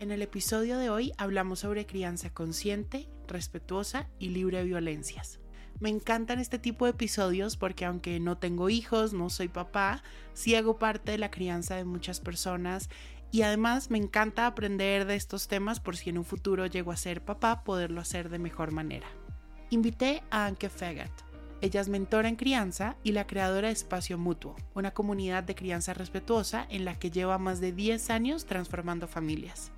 [0.00, 5.40] En el episodio de hoy hablamos sobre crianza consciente, respetuosa y libre de violencias.
[5.80, 10.54] Me encantan este tipo de episodios porque aunque no tengo hijos, no soy papá, sí
[10.54, 12.90] hago parte de la crianza de muchas personas
[13.32, 16.96] y además me encanta aprender de estos temas por si en un futuro llego a
[16.96, 19.08] ser papá, poderlo hacer de mejor manera.
[19.70, 21.10] Invité a Anke Fegat.
[21.60, 25.92] Ella es mentora en crianza y la creadora de Espacio Mutuo, una comunidad de crianza
[25.92, 29.72] respetuosa en la que lleva más de 10 años transformando familias.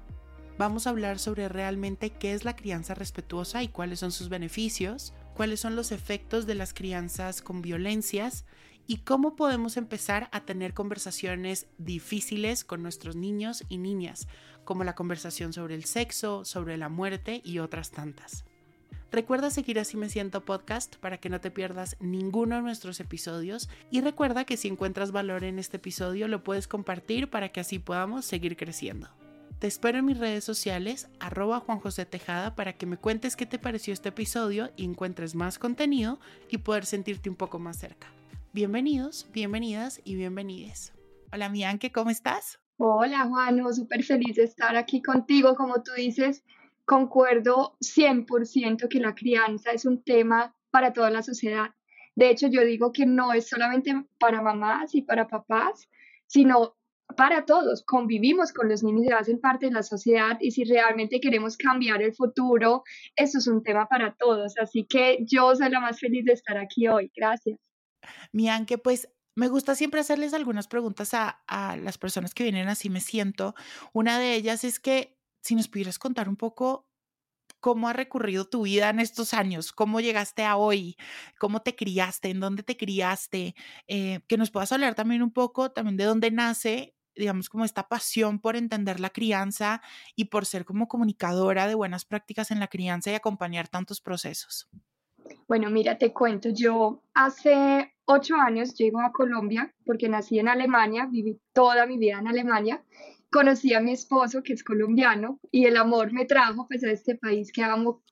[0.61, 5.15] Vamos a hablar sobre realmente qué es la crianza respetuosa y cuáles son sus beneficios,
[5.35, 8.45] cuáles son los efectos de las crianzas con violencias
[8.87, 14.29] y cómo podemos empezar a tener conversaciones difíciles con nuestros niños y niñas,
[14.65, 18.45] como la conversación sobre el sexo, sobre la muerte y otras tantas.
[19.11, 23.71] Recuerda seguir Así Me Siento Podcast para que no te pierdas ninguno de nuestros episodios
[23.91, 27.79] y recuerda que si encuentras valor en este episodio lo puedes compartir para que así
[27.79, 29.09] podamos seguir creciendo.
[29.61, 33.45] Te espero en mis redes sociales, arroba Juan José Tejada, para que me cuentes qué
[33.45, 38.07] te pareció este episodio y encuentres más contenido y poder sentirte un poco más cerca.
[38.55, 40.95] Bienvenidos, bienvenidas y bienvenides.
[41.31, 42.59] Hola, Mianque, ¿cómo estás?
[42.79, 45.55] Hola, Juan, súper feliz de estar aquí contigo.
[45.55, 46.43] Como tú dices,
[46.87, 51.75] concuerdo 100% que la crianza es un tema para toda la sociedad.
[52.15, 55.91] De hecho, yo digo que no es solamente para mamás y para papás,
[56.27, 56.77] sino
[57.17, 61.21] para todos, convivimos con los niños y hacen parte de la sociedad y si realmente
[61.21, 62.83] queremos cambiar el futuro,
[63.17, 64.55] eso es un tema para todos.
[64.59, 67.11] Así que yo soy la más feliz de estar aquí hoy.
[67.15, 67.59] Gracias.
[68.33, 72.91] Mianque, pues me gusta siempre hacerles algunas preguntas a, a las personas que vienen así
[72.91, 73.55] me siento.
[73.93, 76.91] Una de ellas es que si nos pudieras contar un poco
[77.61, 80.97] cómo ha recurrido tu vida en estos años, cómo llegaste a hoy,
[81.39, 83.55] cómo te criaste, en dónde te criaste,
[83.87, 87.89] eh, que nos puedas hablar también un poco también de dónde nace digamos, como esta
[87.89, 89.83] pasión por entender la crianza
[90.17, 94.69] y por ser como comunicadora de buenas prácticas en la crianza y acompañar tantos procesos?
[95.47, 101.07] Bueno, mira, te cuento, yo hace ocho años llego a Colombia porque nací en Alemania,
[101.11, 102.83] viví toda mi vida en Alemania,
[103.31, 107.17] conocí a mi esposo que es colombiano y el amor me trajo pues a este
[107.17, 108.03] país que amo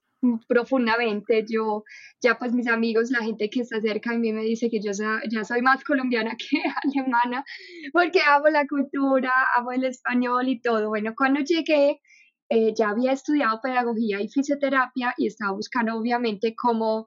[0.48, 1.44] profundamente.
[1.48, 1.84] Yo,
[2.20, 4.92] ya pues mis amigos, la gente que está cerca de mí me dice que yo
[5.30, 7.44] ya soy más colombiana que alemana,
[7.92, 10.88] porque amo la cultura, amo el español y todo.
[10.88, 12.00] Bueno, cuando llegué,
[12.50, 17.06] eh, ya había estudiado pedagogía y fisioterapia y estaba buscando obviamente cómo,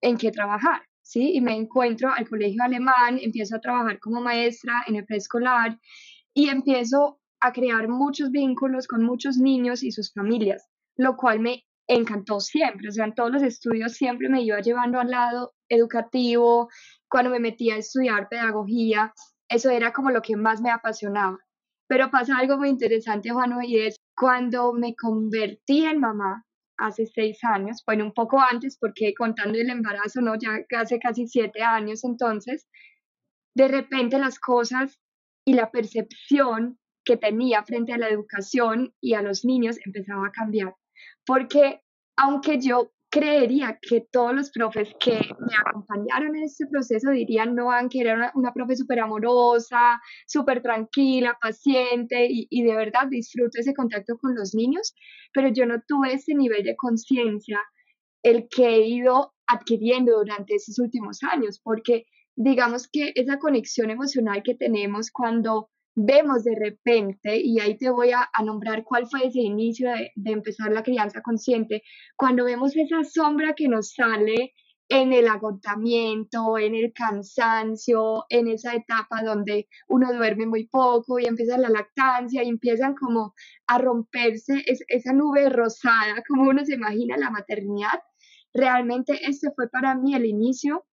[0.00, 0.82] en qué trabajar.
[1.02, 1.32] ¿sí?
[1.34, 5.78] Y me encuentro al colegio alemán, empiezo a trabajar como maestra en el preescolar
[6.34, 11.64] y empiezo a crear muchos vínculos con muchos niños y sus familias, lo cual me
[11.86, 16.68] encantó siempre, o sea, en todos los estudios siempre me iba llevando al lado educativo,
[17.08, 19.12] cuando me metía a estudiar pedagogía,
[19.48, 21.38] eso era como lo que más me apasionaba.
[21.86, 26.44] Pero pasa algo muy interesante, Juan, y es cuando me convertí en mamá
[26.78, 30.34] hace seis años, bueno, un poco antes, porque contando el embarazo, ¿no?
[30.36, 32.66] Ya hace casi siete años entonces,
[33.54, 34.98] de repente las cosas
[35.46, 40.32] y la percepción que tenía frente a la educación y a los niños empezaba a
[40.32, 40.74] cambiar
[41.26, 41.80] porque
[42.16, 47.68] aunque yo creería que todos los profes que me acompañaron en este proceso dirían, no,
[47.88, 53.60] que era una, una profe súper amorosa, súper tranquila, paciente y, y, de verdad disfruto
[53.60, 54.94] ese contacto con los niños,
[55.32, 57.60] pero yo no tuve ese nivel de conciencia
[58.24, 64.42] el que he ido adquiriendo durante esos últimos años, porque digamos que esa conexión emocional
[64.42, 69.40] que tenemos cuando vemos de repente, y ahí te voy a, nombrar cuál fue ese
[69.40, 71.82] inicio de, empezar la crianza consciente,
[72.16, 74.54] cuando vemos esa sombra que nos sale
[74.88, 81.24] en el agotamiento, en el cansancio, en esa etapa donde uno duerme muy poco y
[81.24, 83.34] empieza la lactancia y empiezan como
[83.66, 88.00] a romperse esa nube rosada, como uno se imagina la maternidad,
[88.52, 90.84] realmente este fue para mí el inicio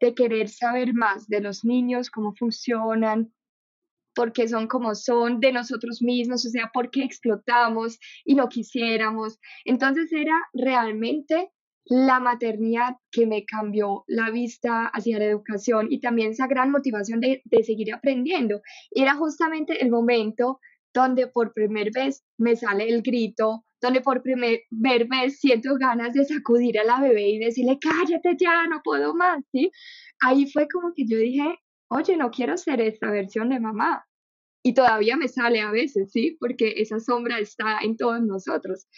[0.00, 3.32] de querer saber más de los niños, cómo funcionan,
[4.18, 9.38] porque son como son de nosotros mismos, o sea, porque explotamos y no quisiéramos.
[9.64, 11.52] Entonces era realmente
[11.84, 17.20] la maternidad que me cambió la vista hacia la educación y también esa gran motivación
[17.20, 18.60] de, de seguir aprendiendo.
[18.90, 20.58] Era justamente el momento
[20.92, 24.64] donde por primera vez me sale el grito, donde por primera
[25.08, 29.44] vez siento ganas de sacudir a la bebé y decirle, cállate ya, no puedo más,
[29.52, 29.70] ¿sí?
[30.20, 31.54] Ahí fue como que yo dije,
[31.88, 34.07] oye, no quiero ser esta versión de mamá.
[34.62, 36.36] Y todavía me sale a veces, ¿sí?
[36.40, 38.88] Porque esa sombra está en todos nosotros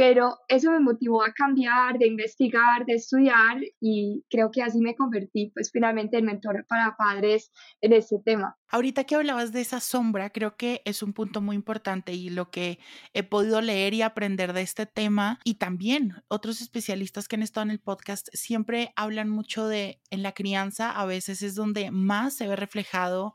[0.00, 4.96] pero eso me motivó a cambiar, de investigar, de estudiar y creo que así me
[4.96, 7.52] convertí pues finalmente en mentora para padres
[7.82, 8.56] en este tema.
[8.68, 12.50] Ahorita que hablabas de esa sombra, creo que es un punto muy importante y lo
[12.50, 12.78] que
[13.12, 17.64] he podido leer y aprender de este tema y también otros especialistas que han estado
[17.64, 22.32] en el podcast siempre hablan mucho de en la crianza, a veces es donde más
[22.32, 23.34] se ve reflejado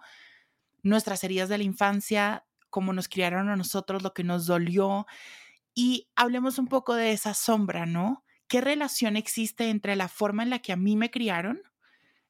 [0.86, 5.06] nuestras heridas de la infancia, cómo nos criaron a nosotros, lo que nos dolió
[5.74, 8.24] y hablemos un poco de esa sombra, ¿no?
[8.48, 11.62] ¿Qué relación existe entre la forma en la que a mí me criaron,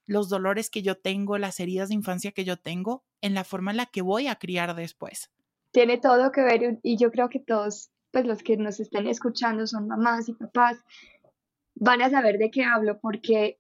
[0.08, 3.72] los dolores que yo tengo, las heridas de infancia que yo tengo, en la forma
[3.72, 5.30] en la que voy a criar después?
[5.72, 9.68] Tiene todo que ver y yo creo que todos, pues los que nos estén escuchando
[9.68, 10.78] son mamás y papás,
[11.76, 13.60] van a saber de qué hablo porque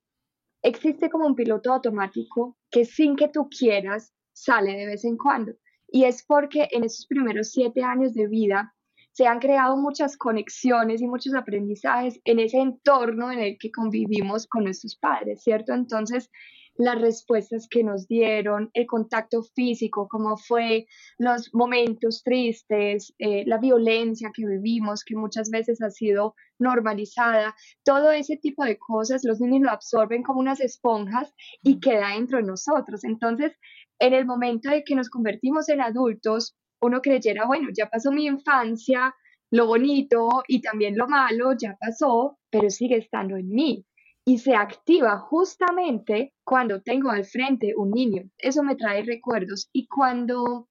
[0.63, 5.53] existe como un piloto automático que sin que tú quieras sale de vez en cuando.
[5.87, 8.75] Y es porque en esos primeros siete años de vida
[9.11, 14.45] se han creado muchas conexiones y muchos aprendizajes en ese entorno en el que convivimos
[14.45, 15.73] con nuestros padres, ¿cierto?
[15.73, 16.29] Entonces,
[16.77, 20.87] las respuestas que nos dieron, el contacto físico, cómo fue,
[21.17, 28.11] los momentos tristes, eh, la violencia que vivimos, que muchas veces ha sido normalizada, todo
[28.11, 32.43] ese tipo de cosas, los niños lo absorben como unas esponjas y queda dentro de
[32.43, 33.03] nosotros.
[33.03, 33.53] Entonces,
[33.99, 38.25] en el momento de que nos convertimos en adultos, uno creyera, bueno, ya pasó mi
[38.25, 39.13] infancia,
[39.51, 43.85] lo bonito y también lo malo ya pasó, pero sigue estando en mí.
[44.27, 48.23] Y se activa justamente cuando tengo al frente un niño.
[48.37, 49.69] Eso me trae recuerdos.
[49.71, 50.67] Y cuando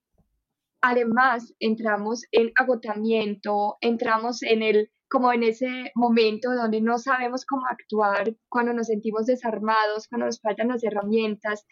[0.83, 7.63] además entramos en agotamiento, entramos en el como en ese momento donde no sabemos cómo
[7.71, 11.65] actuar, cuando nos sentimos desarmados, cuando nos faltan las herramientas.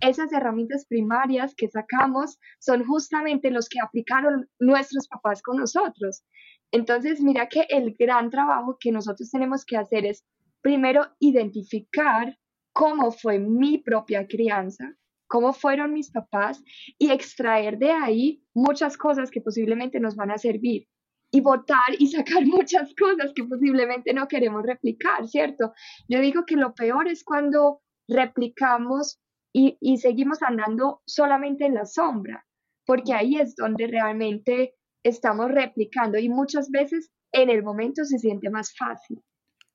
[0.00, 6.24] Esas herramientas primarias que sacamos son justamente los que aplicaron nuestros papás con nosotros.
[6.72, 10.24] Entonces, mira que el gran trabajo que nosotros tenemos que hacer es
[10.60, 12.36] primero identificar
[12.72, 14.96] cómo fue mi propia crianza,
[15.28, 16.64] cómo fueron mis papás
[16.98, 20.88] y extraer de ahí muchas cosas que posiblemente nos van a servir
[21.30, 25.72] y votar y sacar muchas cosas que posiblemente no queremos replicar, ¿cierto?
[26.08, 29.20] Yo digo que lo peor es cuando replicamos
[29.52, 32.46] y, y seguimos andando solamente en la sombra,
[32.86, 38.50] porque ahí es donde realmente estamos replicando y muchas veces en el momento se siente
[38.50, 39.22] más fácil,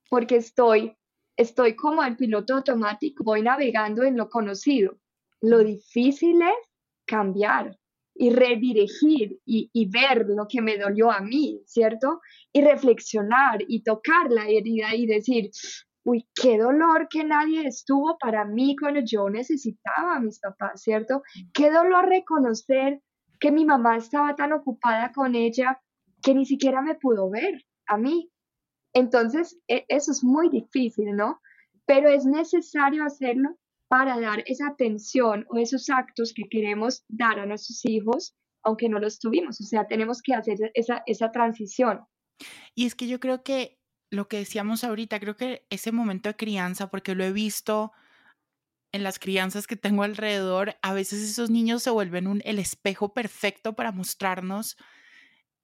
[0.09, 0.95] porque estoy,
[1.37, 4.97] estoy como el piloto automático, voy navegando en lo conocido.
[5.41, 6.69] Lo difícil es
[7.05, 7.77] cambiar,
[8.15, 12.21] y redirigir y, ver lo que me dolió a mí, ¿cierto?
[12.51, 15.49] Y reflexionar y tocar la herida y decir,
[16.03, 21.23] uy, qué dolor que nadie estuvo para mí cuando yo necesitaba a mis papás, ¿cierto?
[21.53, 23.01] Qué dolor reconocer
[23.39, 25.81] que mi mamá estaba tan ocupada con ella
[26.21, 28.31] que ni siquiera me pudo ver a mí.
[28.93, 31.41] Entonces, e, eso es muy difícil, ¿no?
[31.85, 33.57] Pero es necesario hacerlo
[33.93, 38.97] para dar esa atención o esos actos que queremos dar a nuestros hijos, aunque no
[38.97, 39.61] los tuvimos.
[39.61, 42.01] O sea, tenemos que hacer esa, esa transición.
[42.73, 43.77] Y es que yo creo que
[44.09, 47.91] lo que decíamos ahorita, creo que ese momento de crianza, porque lo he visto
[48.91, 53.73] en las crianzas que tengo alrededor, a veces esos niños se vuelven el espejo perfecto
[53.73, 54.75] para mostrarnos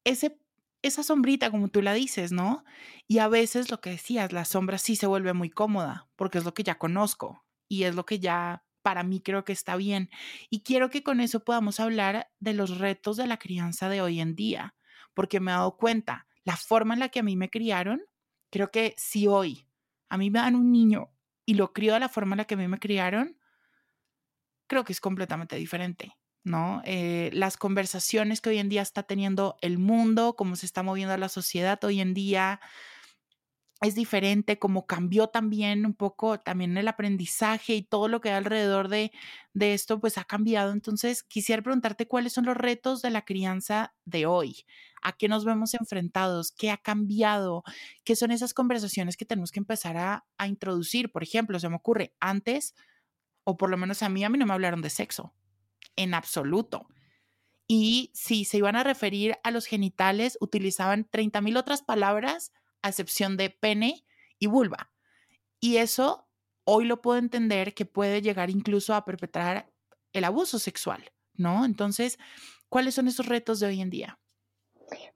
[0.03, 0.37] ese,
[0.83, 2.63] esa sombrita, como tú la dices, ¿no?
[3.07, 6.45] Y a veces lo que decías, la sombra sí se vuelve muy cómoda, porque es
[6.45, 10.09] lo que ya conozco y es lo que ya para mí creo que está bien.
[10.49, 14.19] Y quiero que con eso podamos hablar de los retos de la crianza de hoy
[14.19, 14.75] en día,
[15.13, 18.01] porque me he dado cuenta, la forma en la que a mí me criaron,
[18.49, 19.67] creo que si hoy
[20.09, 21.13] a mí me dan un niño
[21.45, 23.37] y lo crío de la forma en la que a mí me criaron,
[24.67, 26.15] creo que es completamente diferente.
[26.43, 26.81] ¿no?
[26.85, 31.15] Eh, las conversaciones que hoy en día está teniendo el mundo, cómo se está moviendo
[31.17, 32.59] la sociedad hoy en día,
[33.81, 38.35] es diferente, como cambió también un poco también el aprendizaje y todo lo que hay
[38.35, 39.11] alrededor de,
[39.53, 40.73] de esto, pues ha cambiado.
[40.73, 44.65] Entonces, quisiera preguntarte cuáles son los retos de la crianza de hoy,
[45.01, 47.63] a qué nos vemos enfrentados, qué ha cambiado,
[48.03, 51.11] qué son esas conversaciones que tenemos que empezar a, a introducir.
[51.11, 52.75] Por ejemplo, se me ocurre, antes,
[53.45, 55.33] o por lo menos a mí, a mí no me hablaron de sexo,
[55.95, 56.87] en absoluto.
[57.65, 62.89] Y si se iban a referir a los genitales, utilizaban 30 mil otras palabras a
[62.89, 64.05] excepción de pene
[64.39, 64.91] y vulva.
[65.59, 66.29] Y eso
[66.63, 69.71] hoy lo puedo entender que puede llegar incluso a perpetrar
[70.13, 71.65] el abuso sexual, ¿no?
[71.65, 72.19] Entonces,
[72.69, 74.19] ¿cuáles son esos retos de hoy en día?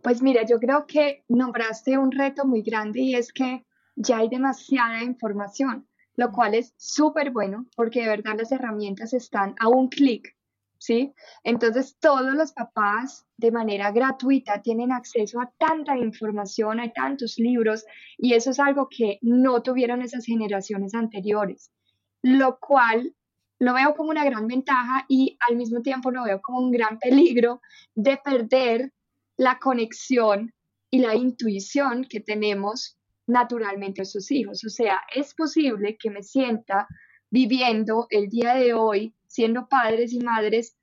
[0.02, 3.66] Pues mira, yo creo que nombraste un reto muy grande y es que
[3.96, 9.56] ya hay demasiada información, lo cual es súper bueno porque de verdad las herramientas están
[9.60, 10.36] a un clic,
[10.84, 11.14] ¿sí?
[11.46, 17.86] Entonces todos los papás de manera gratuita tienen acceso a tanta información, a tantos libros
[18.18, 21.72] y eso es algo que no tuvieron esas generaciones anteriores,
[22.22, 23.16] lo cual
[23.60, 27.00] lo veo como una gran ventaja y al mismo tiempo lo veo como un gran
[27.00, 27.62] peligro
[27.96, 28.92] de perder
[29.38, 30.54] la conexión
[30.90, 34.66] y la intuición que tenemos naturalmente sus hijos.
[34.66, 36.90] O sea, es posible que me sienta
[37.32, 40.78] viviendo el día de hoy, siendo padres y madres,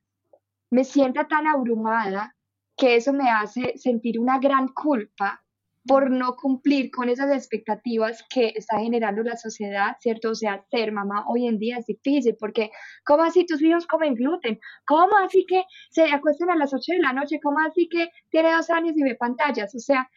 [0.71, 2.35] me sienta tan abrumada
[2.75, 5.41] que eso me hace sentir una gran culpa
[5.87, 10.31] por no cumplir con esas expectativas que está generando la sociedad, ¿cierto?
[10.31, 12.71] O sea, ser mamá hoy en día es difícil porque,
[13.05, 14.59] ¿cómo así tus hijos comen gluten?
[14.85, 17.39] ¿Cómo así que se acuestan a las 8 de la noche?
[17.41, 19.73] ¿Cómo así que tiene dos años y ve pantallas?
[19.73, 20.09] O sea,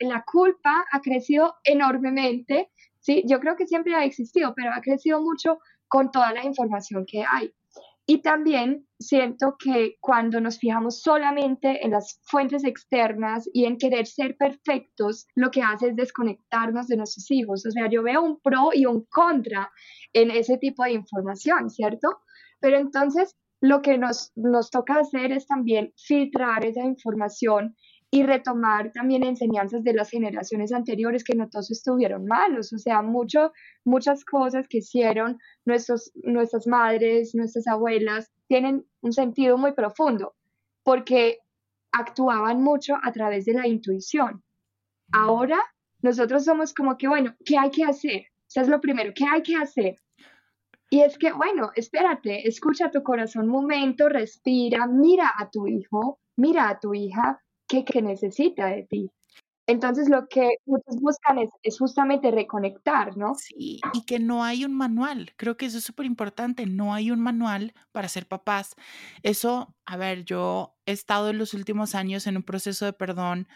[0.00, 3.24] la culpa ha crecido enormemente, ¿sí?
[3.26, 7.22] Yo creo que siempre ha existido, pero ha crecido mucho con toda la información que
[7.22, 7.52] hay.
[8.06, 14.06] Y también siento que cuando nos fijamos solamente en las fuentes externas y en querer
[14.06, 17.64] ser perfectos, lo que hace es desconectarnos de nuestros hijos.
[17.64, 19.72] O sea, yo veo un pro y un contra
[20.12, 22.20] en ese tipo de información, ¿cierto?
[22.60, 27.74] Pero entonces lo que nos, nos toca hacer es también filtrar esa información
[28.14, 33.02] y retomar también enseñanzas de las generaciones anteriores que no todos estuvieron malos, o sea,
[33.02, 33.50] mucho,
[33.84, 40.36] muchas cosas que hicieron nuestros, nuestras madres, nuestras abuelas, tienen un sentido muy profundo,
[40.84, 41.38] porque
[41.90, 44.44] actuaban mucho a través de la intuición.
[45.10, 45.58] Ahora
[46.00, 48.26] nosotros somos como que, bueno, ¿qué hay que hacer?
[48.48, 49.96] Eso es lo primero, ¿qué hay que hacer?
[50.88, 56.20] Y es que, bueno, espérate, escucha tu corazón un momento, respira, mira a tu hijo,
[56.36, 57.40] mira a tu hija,
[57.82, 59.10] que, necesita de ti.
[59.66, 63.34] Entonces lo que muchos buscan es, justamente reconectar, ¿no?
[63.34, 65.32] Sí, y que no hay un manual.
[65.36, 66.66] Creo que eso es súper importante.
[66.66, 68.76] No hay un manual para ser papás.
[69.22, 73.48] Eso, a ver, yo he estado en los últimos años en un proceso de perdón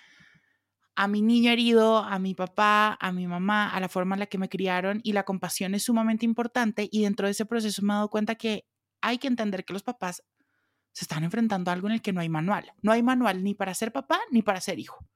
[0.99, 4.27] a mi niño herido, a mi papá, a mi mamá, a la forma en la
[4.27, 7.93] que me criaron y la compasión es sumamente importante y dentro de ese proceso me
[7.93, 8.65] he dado cuenta que
[9.01, 10.25] hay que entender que los papás
[10.93, 12.73] se están enfrentando a algo en el que no hay manual.
[12.83, 15.07] No hay manual ni para ser papá ni para ser hijo.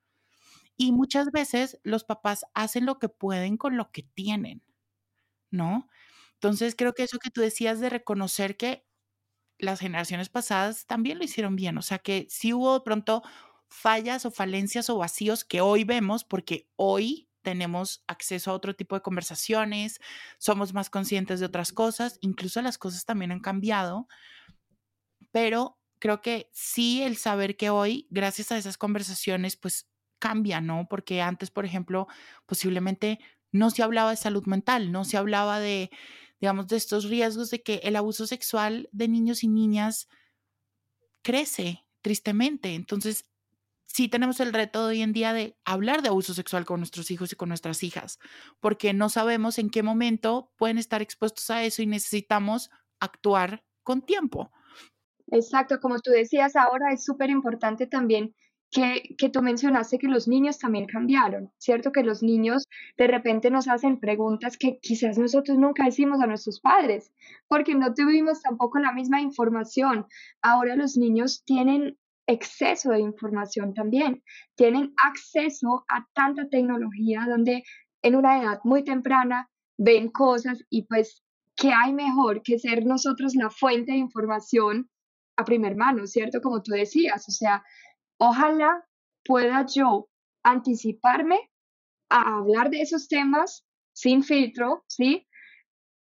[0.76, 4.62] Y muchas veces los papás hacen lo que pueden con lo que tienen,
[5.50, 5.88] ¿no?
[6.34, 8.86] Entonces creo que eso que tú decías de reconocer que
[9.58, 13.22] las generaciones pasadas también lo hicieron bien, o sea que sí hubo de pronto
[13.68, 18.94] fallas o falencias o vacíos que hoy vemos porque hoy tenemos acceso a otro tipo
[18.96, 20.00] de conversaciones,
[20.38, 24.08] somos más conscientes de otras cosas, incluso las cosas también han cambiado,
[25.32, 30.86] pero creo que sí el saber que hoy, gracias a esas conversaciones, pues cambia, ¿no?
[30.88, 32.06] Porque antes, por ejemplo,
[32.46, 33.18] posiblemente
[33.50, 35.90] no se hablaba de salud mental, no se hablaba de,
[36.40, 40.08] digamos, de estos riesgos de que el abuso sexual de niños y niñas
[41.22, 42.74] crece tristemente.
[42.74, 43.24] Entonces,
[43.86, 47.32] sí tenemos el reto hoy en día de hablar de abuso sexual con nuestros hijos
[47.32, 48.18] y con nuestras hijas,
[48.60, 52.70] porque no sabemos en qué momento pueden estar expuestos a eso y necesitamos
[53.00, 54.52] actuar con tiempo.
[55.32, 58.34] Exacto, como tú decías ahora, es súper importante también
[58.70, 61.90] que, que, tú mencionaste que los niños también cambiaron, ¿cierto?
[61.90, 62.64] Que los niños
[62.98, 67.12] de repente nos hacen preguntas que quizás nosotros nunca hicimos a nuestros padres,
[67.48, 70.04] porque no tuvimos tampoco la misma información.
[70.42, 71.96] Ahora los niños tienen
[72.26, 74.22] exceso de información también,
[74.54, 77.62] tienen acceso a tanta tecnología donde
[78.02, 79.48] en una edad muy temprana
[79.78, 81.22] ven cosas y pues,
[81.56, 84.90] ¿qué hay mejor que ser nosotros la fuente de información
[85.36, 86.40] a primer mano, ¿cierto?
[86.40, 87.62] Como tú decías, o sea,
[88.18, 88.84] ojalá
[89.24, 90.08] pueda yo
[90.42, 91.50] anticiparme
[92.10, 95.26] a hablar de esos temas sin filtro, ¿sí?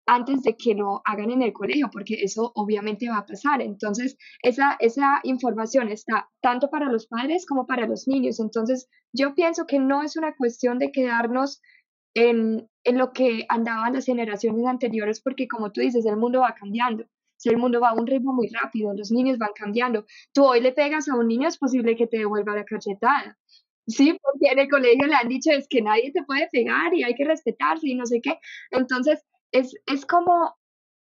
[0.07, 3.63] Antes de que lo hagan en el colegio, porque eso obviamente va a pasar.
[3.63, 8.39] Entonces, esa, esa información está tanto para los padres como para los niños.
[8.39, 11.63] Entonces, yo pienso que no es una cuestión de quedarnos
[12.15, 16.55] en, en lo que andaban las generaciones anteriores, porque como tú dices, el mundo va
[16.55, 17.07] cambiando
[17.51, 20.07] el mundo va a un ritmo muy rápido, los niños van cambiando.
[20.33, 23.39] Tú hoy le pegas a un niño, es posible que te devuelva la cachetada.
[23.87, 27.05] Sí, porque en el colegio le han dicho es que nadie te puede pegar y
[27.05, 28.39] hay que respetarse y no sé qué.
[28.71, 29.23] Entonces,
[29.53, 30.55] es, es como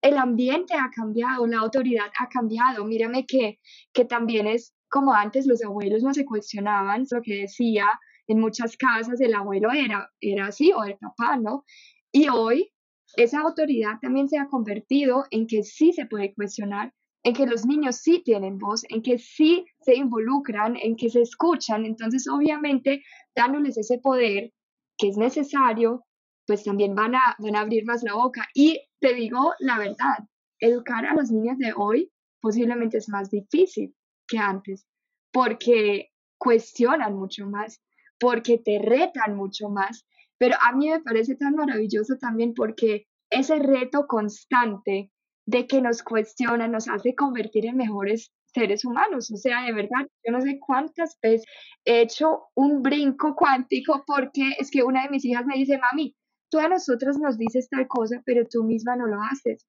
[0.00, 2.85] el ambiente ha cambiado, la autoridad ha cambiado.
[2.85, 3.59] Mírame que,
[3.92, 7.88] que también es como antes los abuelos no se cuestionaban lo que decía
[8.26, 11.64] en muchas casas el abuelo era, era así o el papá, ¿no?
[12.12, 12.71] Y hoy
[13.17, 16.93] esa autoridad también se ha convertido en que sí se puede cuestionar,
[17.25, 21.23] en que los niños sí tienen voz, en que sí se involucran, en que se
[21.23, 21.85] escuchan.
[21.85, 23.03] Entonces, obviamente,
[23.35, 24.53] dándoles ese poder
[24.97, 26.05] que es necesario,
[26.47, 28.47] pues también van a, van a abrir más la boca.
[28.55, 30.27] Y te digo la verdad,
[30.61, 32.11] educar a los niños de hoy
[32.41, 33.95] posiblemente es más difícil
[34.27, 34.87] que antes,
[35.33, 37.83] porque cuestionan mucho más,
[38.19, 40.07] porque te retan mucho más.
[40.38, 45.11] Pero a mí me parece tan maravilloso también porque ese reto constante
[45.47, 49.30] de que nos cuestiona nos hace convertir en mejores seres humanos.
[49.30, 51.47] O sea, de verdad, yo no sé cuántas veces
[51.85, 56.14] he hecho un brinco cuántico porque es que una de mis hijas me dice, mami,
[56.50, 59.66] tú a nosotros nos dices tal cosa, pero tú misma no lo haces.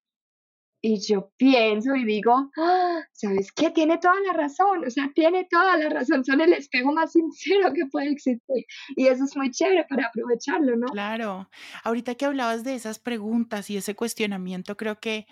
[0.82, 3.00] Y yo pienso y digo, ¡Ah!
[3.12, 3.70] ¿sabes qué?
[3.70, 7.72] Tiene toda la razón, o sea, tiene toda la razón, son el espejo más sincero
[7.74, 8.64] que puede existir.
[8.96, 10.86] Y eso es muy chévere para aprovecharlo, ¿no?
[10.86, 11.50] Claro.
[11.84, 15.26] Ahorita que hablabas de esas preguntas y ese cuestionamiento, creo que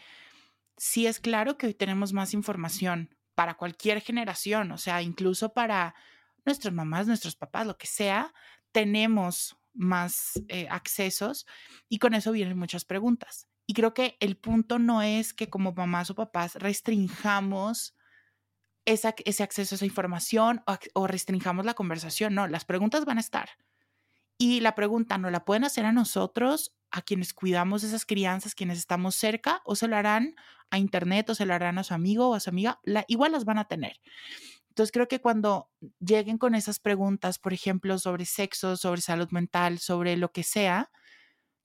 [0.77, 5.95] sí es claro que hoy tenemos más información para cualquier generación, o sea, incluso para
[6.45, 8.33] nuestras mamás, nuestros papás, lo que sea,
[8.73, 11.47] tenemos más eh, accesos
[11.89, 13.49] y con eso vienen muchas preguntas.
[13.71, 17.95] Y creo que el punto no es que como mamás o papás restringamos
[18.87, 20.63] ese acceso a esa información
[20.95, 22.35] o, restringamos la conversación.
[22.35, 23.51] No, las preguntas van a estar.
[24.39, 28.79] Y la pregunta no la pueden hacer a nosotros, a quienes cuidamos esas crianzas, quienes
[28.79, 30.35] estamos cerca, o se lo harán
[30.71, 33.45] a internet, o se lo harán a su amigo o a su amiga, igual las
[33.45, 34.01] van a tener.
[34.71, 35.69] Entonces creo que cuando
[36.01, 40.91] lleguen con esas preguntas, por ejemplo, sobre sexo, sobre salud mental, sobre lo que sea,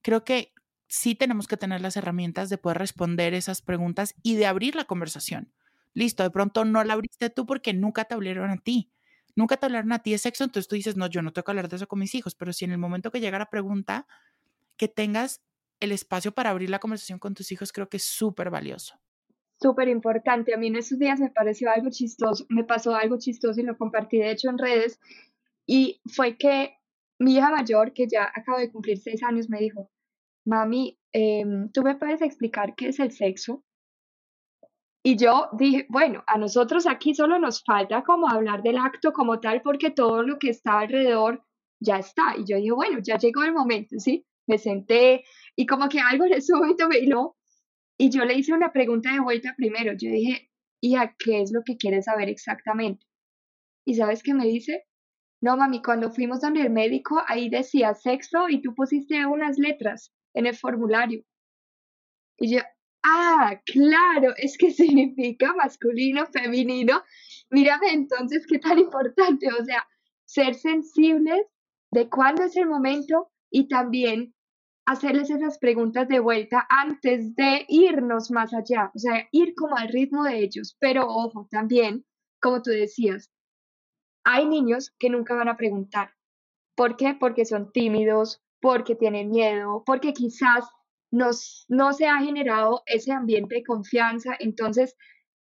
[0.02, 0.53] creo que
[0.94, 4.86] sí tenemos que tener las herramientas de poder responder esas preguntas y de abrir la
[4.86, 5.52] conversación.
[5.96, 8.92] Listo, de pronto no la abriste tú porque nunca te hablaron a ti.
[9.36, 11.52] Nunca te hablaron a ti de sexo, entonces tú dices, no, yo no tengo que
[11.52, 14.06] hablar de eso con mis hijos, pero si en el momento que llega la pregunta,
[14.78, 15.42] que tengas
[15.80, 18.94] el espacio para abrir la conversación con tus hijos, creo que es súper valioso.
[19.60, 20.54] Súper importante.
[20.54, 23.80] A mí en esos días me pareció algo chistoso, me pasó algo chistoso y lo
[23.80, 25.00] compartí de hecho en redes,
[25.66, 26.78] y fue que
[27.18, 29.90] mi hija mayor, que ya acaba de cumplir seis años, me dijo,
[30.46, 33.64] mami, em, ¿tú me puedes explicar qué es el sexo?
[35.06, 39.40] Y yo dije, bueno, a nosotros aquí solo nos falta como hablar del acto como
[39.42, 41.44] tal porque todo lo que está alrededor
[41.82, 42.36] ya está.
[42.38, 44.26] Y yo dije, bueno, ya llegó el momento, ¿sí?
[44.48, 45.26] Me senté
[45.58, 47.36] y como que algo en momento me hiló.
[47.98, 49.92] Y yo le hice una pregunta de vuelta primero.
[49.92, 50.50] Yo dije,
[50.82, 53.06] ¿y qué es lo que quieres saber exactamente?
[53.86, 54.86] ¿Y sabes qué me dice?
[55.42, 60.14] No, mami, cuando fuimos donde el médico, ahí decía sexo y tú pusiste unas letras
[60.34, 61.24] en el formulario.
[62.38, 62.62] Y yo,
[63.04, 67.04] ah, claro, es que significa masculino, femenino.
[67.50, 69.88] Mírame entonces qué tan importante, o sea,
[70.26, 71.46] ser sensibles
[71.92, 74.34] de cuándo es el momento y también
[74.86, 79.88] hacerles esas preguntas de vuelta antes de irnos más allá, o sea, ir como al
[79.90, 82.06] ritmo de ellos, pero ojo, también,
[82.42, 83.32] como tú decías,
[84.26, 86.12] hay niños que nunca van a preguntar.
[86.76, 87.16] ¿Por qué?
[87.18, 90.66] Porque son tímidos, porque tienen miedo, porque quizás
[91.12, 94.38] nos, no se ha generado ese ambiente de confianza.
[94.40, 94.96] Entonces,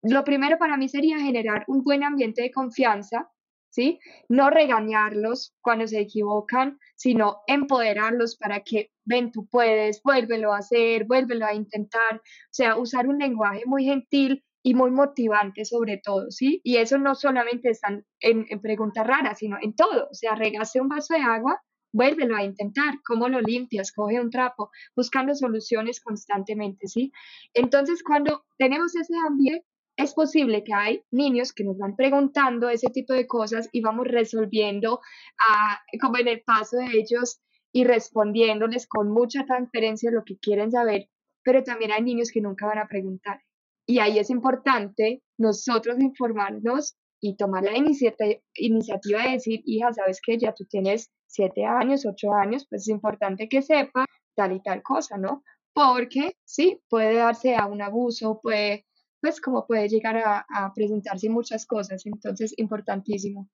[0.04, 3.32] lo primero para mí sería generar un buen ambiente de confianza,
[3.70, 4.00] ¿sí?
[4.28, 11.06] No regañarlos cuando se equivocan, sino empoderarlos para que, ven, tú puedes, vuélvelo a hacer,
[11.06, 12.16] vuélvelo a intentar.
[12.16, 16.60] O sea, usar un lenguaje muy gentil y muy motivante sobre todo, ¿sí?
[16.66, 20.10] Y eso no solamente están en, en preguntas raras, sino en todo.
[20.12, 21.62] O sea, regase un vaso de agua
[21.96, 27.12] vuélvelo a intentar, cómo lo limpias, coge un trapo, buscando soluciones constantemente, ¿sí?
[27.54, 29.66] Entonces, cuando tenemos ese ambiente,
[29.98, 34.08] es posible que hay niños que nos van preguntando ese tipo de cosas y vamos
[34.10, 35.00] resolviendo
[35.40, 37.40] ah, como en el paso de ellos
[37.72, 41.08] y respondiéndoles con mucha transferencia lo que quieren saber,
[41.44, 43.40] pero también hay niños que nunca van a preguntar.
[43.88, 50.38] Y ahí es importante nosotros informarnos y tomar la iniciativa de decir, hija, sabes que
[50.38, 54.82] ya tú tienes siete años, ocho años, pues es importante que sepa tal y tal
[54.82, 55.44] cosa, ¿no?
[55.74, 58.86] Porque sí, puede darse a un abuso, puede,
[59.22, 63.50] pues como puede llegar a, presentarse muchas cosas, entonces importantísimo.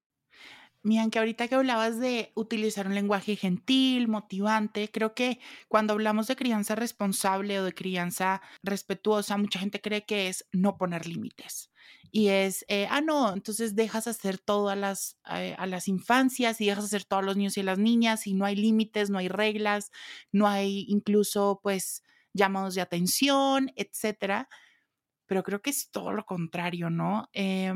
[0.84, 6.28] Mian, que ahorita que hablabas de utilizar un lenguaje gentil, motivante, creo que cuando hablamos
[6.28, 11.71] de crianza responsable o de crianza respetuosa, mucha gente cree que es no poner límites.
[12.12, 16.60] Y es, eh, ah, no, entonces dejas hacer todo a las, eh, a las infancias
[16.62, 19.30] y dejas hacer todos los niños y las niñas y no hay límites, no hay
[19.30, 19.92] reglas,
[20.32, 24.50] no hay incluso, pues, llamados de atención, etcétera.
[25.28, 27.30] Pero creo que es todo lo contrario, ¿no?
[27.34, 27.74] Eh,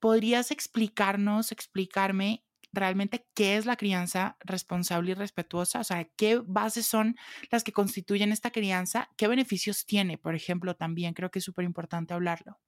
[0.00, 6.86] ¿Podrías explicarnos, explicarme realmente qué es la crianza responsable y respetuosa, o sea, qué bases
[6.86, 7.16] son
[7.50, 11.64] las que constituyen esta crianza, qué beneficios tiene, por ejemplo, también creo que es súper
[11.64, 12.58] importante hablarlo.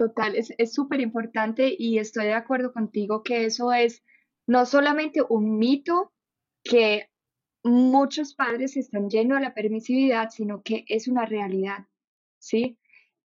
[0.00, 4.02] Total, es súper importante y estoy de acuerdo contigo que eso es
[4.46, 6.14] no solamente un mito
[6.64, 7.10] que
[7.62, 11.86] muchos padres están llenos de la permisividad, sino que es una realidad,
[12.38, 12.78] ¿sí?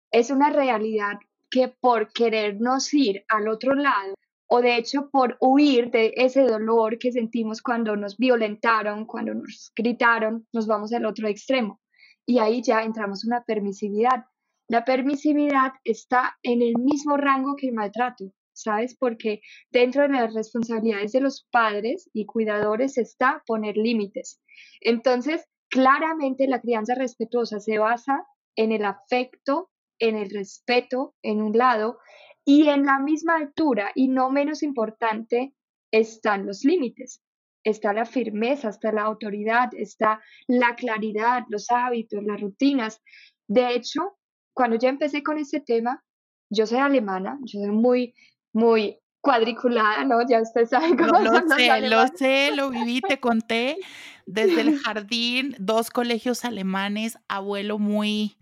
[0.09, 1.19] Es una realidad
[1.51, 4.15] que por querernos ir al otro lado
[4.47, 9.71] o de hecho por huir de ese dolor que sentimos cuando nos violentaron, cuando nos
[9.75, 11.79] gritaron, nos vamos al otro extremo.
[12.25, 14.25] Y ahí ya entramos una permisividad.
[14.67, 18.33] La permisividad está en el mismo rango que el maltrato.
[18.53, 18.95] ¿sabes?
[18.95, 24.41] Porque dentro de las responsabilidades de los padres y cuidadores está poner límites.
[24.81, 31.57] Entonces, claramente la crianza respetuosa se basa en el afecto, en el respeto, en un
[31.57, 31.97] lado,
[32.45, 35.53] y en la misma altura, y no menos importante,
[35.91, 37.21] están los límites.
[37.63, 43.01] Está la firmeza, está la autoridad, está la claridad, los hábitos, las rutinas.
[43.47, 44.17] De hecho,
[44.53, 46.03] cuando yo empecé con este tema,
[46.49, 48.13] yo soy alemana, yo soy muy
[48.53, 50.27] muy cuadriculada, ¿no?
[50.27, 53.77] Ya usted sabe cómo lo, lo sé, lo sé, lo viví, te conté
[54.25, 58.37] desde el jardín, dos colegios alemanes, abuelo muy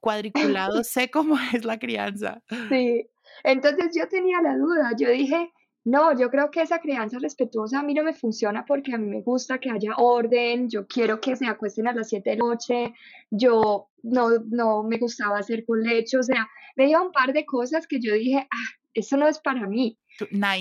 [0.00, 2.42] cuadriculado, sé cómo es la crianza.
[2.68, 3.08] Sí,
[3.44, 5.52] entonces yo tenía la duda, yo dije,
[5.84, 9.06] no, yo creo que esa crianza respetuosa a mí no me funciona porque a mí
[9.06, 12.44] me gusta que haya orden, yo quiero que se acuesten a las 7 de la
[12.44, 12.94] noche,
[13.30, 17.86] yo no, no me gustaba hacer colecho, o sea, me dio un par de cosas
[17.88, 19.98] que yo dije, ah, eso no es para mí.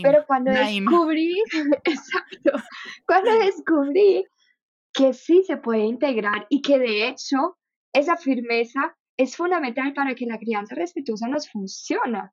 [0.01, 1.35] Pero cuando descubrí,
[1.83, 2.51] exacto,
[3.05, 4.25] cuando descubrí
[4.93, 7.57] que sí se puede integrar y que de hecho
[7.93, 12.23] esa firmeza es fundamental para que la crianza respetuosa nos funcione,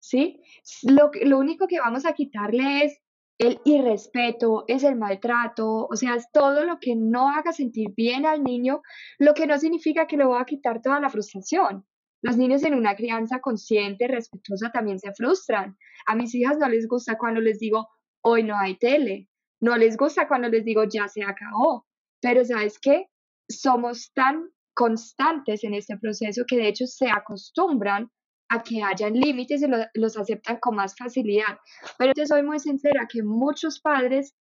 [0.00, 0.40] ¿sí?
[0.82, 2.98] Lo, lo único que vamos a quitarle es
[3.38, 8.26] el irrespeto, es el maltrato, o sea, es todo lo que no haga sentir bien
[8.26, 8.82] al niño,
[9.18, 11.86] lo que no significa que le voy a quitar toda la frustración.
[12.20, 15.76] Los niños en una crianza consciente, respetuosa, también se frustran.
[16.06, 17.88] A mis hijas no les gusta cuando les digo,
[18.22, 19.28] hoy no hay tele.
[19.60, 21.86] No les gusta cuando les digo, ya se acabó.
[22.20, 23.06] Pero sabes qué?
[23.48, 28.10] Somos tan constantes en este proceso que de hecho se acostumbran
[28.48, 31.58] a que hayan límites y los aceptan con más facilidad.
[31.98, 34.34] Pero te soy muy sincera que muchos padres,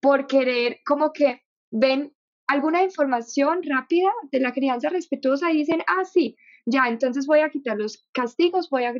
[0.00, 2.12] por querer como que ven
[2.46, 7.50] alguna información rápida de la crianza respetuosa y dicen, ah, sí, ya, entonces voy a
[7.50, 8.94] quitar los castigos, voy a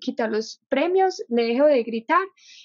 [0.00, 2.22] quitar los premios, le dejo de gritar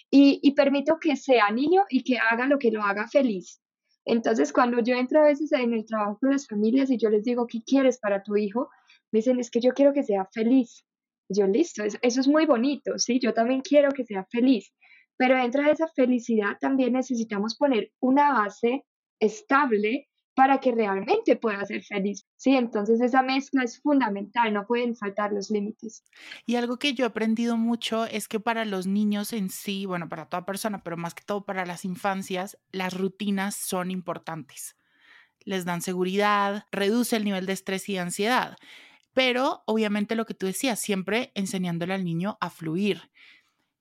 [0.09, 3.61] y, permito que sea niño y que haga lo que lo haga feliz.
[4.05, 7.23] Entonces, cuando yo entro a veces en el trabajo con las familias y yo les
[7.23, 8.69] digo, ¿qué quieres para tu hijo?
[9.11, 10.85] Me dicen, es que yo quiero que sea feliz.
[11.29, 13.19] Yo, listo, eso, es muy bonito, ¿sí?
[13.19, 14.73] Yo también quiero que sea feliz.
[15.15, 18.85] Pero dentro de esa felicidad también necesitamos poner una base
[19.19, 22.25] estable para que realmente pueda ser feliz.
[22.37, 26.05] Sí, entonces esa mezcla es fundamental, no pueden faltar los límites.
[26.45, 30.07] Y algo que yo he aprendido mucho es que para los niños en sí, bueno,
[30.07, 34.77] para toda persona, pero más que todo para las infancias, las rutinas son importantes.
[35.43, 38.55] Les dan seguridad, reduce el nivel de estrés y ansiedad.
[39.13, 43.11] Pero obviamente lo que tú decías, siempre enseñándole al niño a fluir.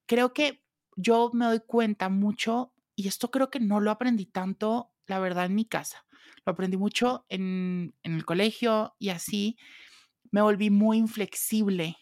[0.06, 0.62] Creo que
[0.96, 5.46] yo me doy cuenta mucho, y esto creo que no lo aprendí tanto, la verdad,
[5.46, 6.04] en mi casa
[6.48, 9.58] lo aprendí mucho en, el colegio y así
[10.30, 11.98] me volví muy inflexible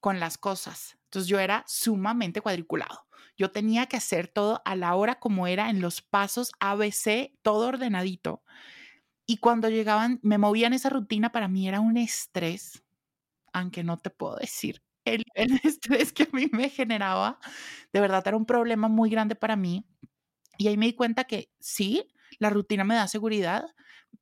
[0.00, 0.98] con las cosas.
[1.04, 3.06] Entonces yo era sumamente cuadriculado.
[3.36, 7.68] Yo tenía que hacer todo a la hora como era en los pasos ABC, todo
[7.68, 8.42] ordenadito.
[9.26, 12.84] Y cuando llegaban, me movían esa rutina, para mí era un estrés,
[13.52, 17.38] aunque no te puedo decir el, el estrés que a mí me generaba.
[17.92, 19.86] De verdad era un problema muy grande para mí.
[20.58, 22.08] Y ahí me di cuenta que sí,
[22.38, 23.64] la rutina me da seguridad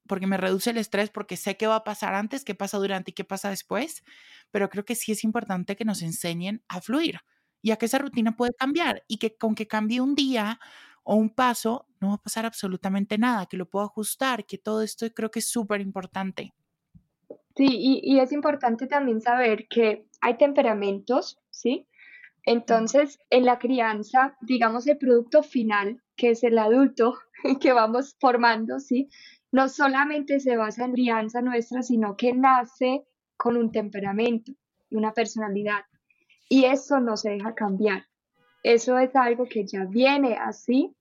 [0.07, 3.11] porque me reduce el estrés, porque sé qué va a pasar antes, qué pasa durante
[3.13, 4.03] y qué pasa después,
[4.51, 7.21] pero creo que sí es importante que nos enseñen a fluir
[7.63, 10.61] y a que esa rutina puede cambiar y que con que cambie un día
[11.05, 14.83] o un paso no va a pasar absolutamente nada, que lo puedo ajustar, que todo
[14.83, 16.53] esto creo que es súper importante.
[17.57, 21.87] Sí, y, y, es importante también saber que hay temperamentos, ¿sí?
[22.45, 27.15] Entonces, en la crianza, digamos, el producto final, que es el adulto
[27.61, 29.09] que vamos formando, ¿sí?
[29.51, 33.05] No solamente se basa en crianza nuestra, sino que nace
[33.37, 34.53] con un temperamento
[34.91, 35.85] y una personalidad.
[36.49, 38.05] Y eso no se deja cambiar.
[38.63, 40.95] Eso es algo que ya viene así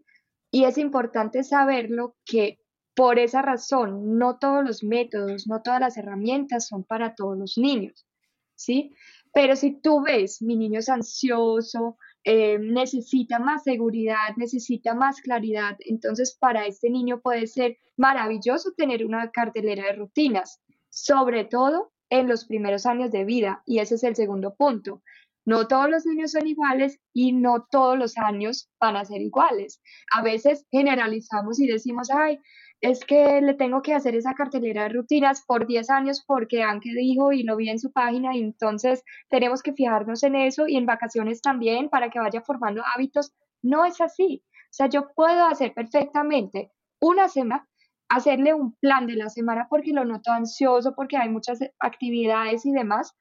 [0.54, 2.60] y es importante saberlo que
[2.94, 7.58] por esa razón no todos los métodos, no todas las herramientas son para todos los
[7.58, 8.06] niños,
[8.54, 8.94] ¿sí?
[9.34, 15.76] Pero si tú ves, mi niño es ansioso, eh, necesita más seguridad, necesita más claridad.
[15.80, 22.28] Entonces, para este niño puede ser maravilloso tener una cartelera de rutinas, sobre todo en
[22.28, 23.64] los primeros años de vida.
[23.66, 25.02] Y ese es el segundo punto.
[25.46, 29.82] No todos los niños son iguales y no todos los años van a ser iguales.
[30.12, 32.40] A veces generalizamos y decimos, ay,
[32.84, 36.90] es que le tengo que hacer esa cartelera de rutinas por 10 años porque Anke
[36.94, 40.76] dijo y lo vi en su página y entonces tenemos que fijarnos en eso y
[40.76, 43.34] en vacaciones también para que vaya formando hábitos.
[43.62, 44.44] No es así.
[44.46, 47.68] O sea, yo puedo hacer perfectamente una semana,
[48.10, 52.72] hacerle un plan de la semana porque lo noto ansioso, porque hay muchas actividades y
[52.72, 53.16] demás,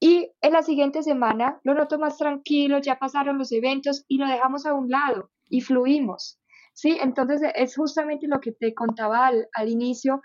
[0.00, 4.26] y en la siguiente semana lo noto más tranquilo, ya pasaron los eventos y lo
[4.26, 6.40] dejamos a un lado y fluimos.
[6.72, 6.96] ¿sí?
[7.00, 10.22] Entonces es justamente lo que te contaba al, inicio,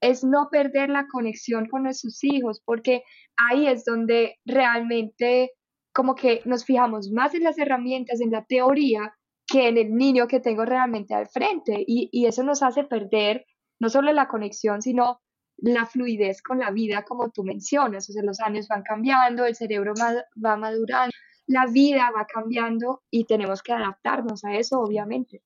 [0.00, 3.04] es no perder la conexión con nuestros hijos, porque
[3.36, 5.52] ahí es donde realmente
[5.94, 9.14] como que nos fijamos más en las herramientas, en la teoría,
[9.46, 11.84] que en el niño que tengo realmente al frente.
[11.86, 13.46] Y, y eso nos hace perder
[13.78, 15.20] no solo la conexión, sino
[15.56, 19.54] la fluidez con la vida, como tú mencionas, o sea, los años van cambiando, el
[19.54, 21.12] cerebro va madurando,
[21.46, 25.42] la vida va cambiando y tenemos que adaptarnos a eso, obviamente.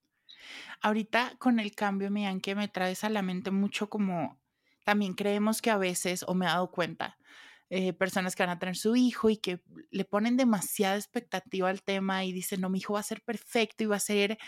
[0.80, 4.38] Ahorita con el cambio, Mian, que me traes a la mente mucho como
[4.84, 7.18] también creemos que a veces, o me he dado cuenta,
[7.68, 11.82] eh, personas que van a tener su hijo y que le ponen demasiada expectativa al
[11.82, 14.38] tema y dicen, no, mi hijo va a ser perfecto y va a ser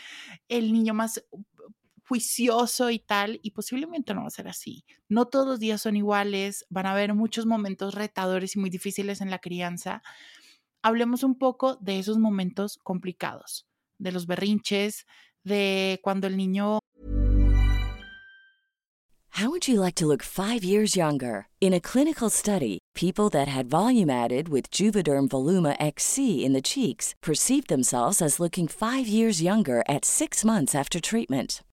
[0.46, 1.24] el niño más
[2.08, 4.84] juicioso y tal, y posiblemente no va a ser así.
[5.08, 9.20] No todos los días son iguales, van a haber muchos momentos retadores y muy difíciles
[9.20, 10.02] en la crianza.
[10.82, 13.66] Hablemos un poco de esos momentos complicados,
[13.98, 15.06] de los berrinches,
[15.44, 16.78] de cuando el niño
[19.38, 21.46] How would you like to look 5 years younger?
[21.60, 26.62] In a clinical study, people that had volume added with Juvederm Voluma XC in the
[26.62, 31.62] cheeks perceived themselves as looking 5 years younger at 6 months after treatment.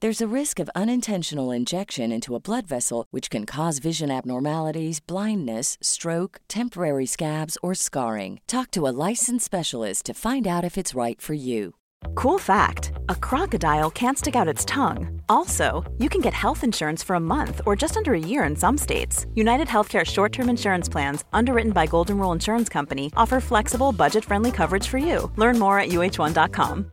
[0.00, 5.00] There's a risk of unintentional injection into a blood vessel, which can cause vision abnormalities,
[5.00, 8.40] blindness, stroke, temporary scabs, or scarring.
[8.46, 11.76] Talk to a licensed specialist to find out if it's right for you.
[12.14, 15.22] Cool fact a crocodile can't stick out its tongue.
[15.30, 18.54] Also, you can get health insurance for a month or just under a year in
[18.54, 19.24] some states.
[19.34, 24.26] United Healthcare short term insurance plans, underwritten by Golden Rule Insurance Company, offer flexible, budget
[24.26, 25.30] friendly coverage for you.
[25.36, 26.92] Learn more at uh1.com.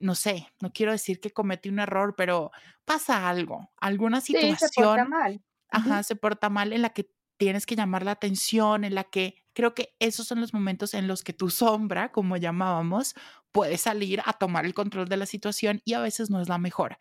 [0.00, 2.50] No sé, no quiero decir que cometí un error, pero
[2.84, 4.56] pasa algo, alguna situación.
[4.58, 5.42] Sí, se porta mal.
[5.70, 9.36] Ajá, se porta mal en la que tienes que llamar la atención, en la que
[9.52, 13.14] creo que esos son los momentos en los que tu sombra, como llamábamos,
[13.52, 16.58] puede salir a tomar el control de la situación y a veces no es la
[16.58, 16.98] mejor.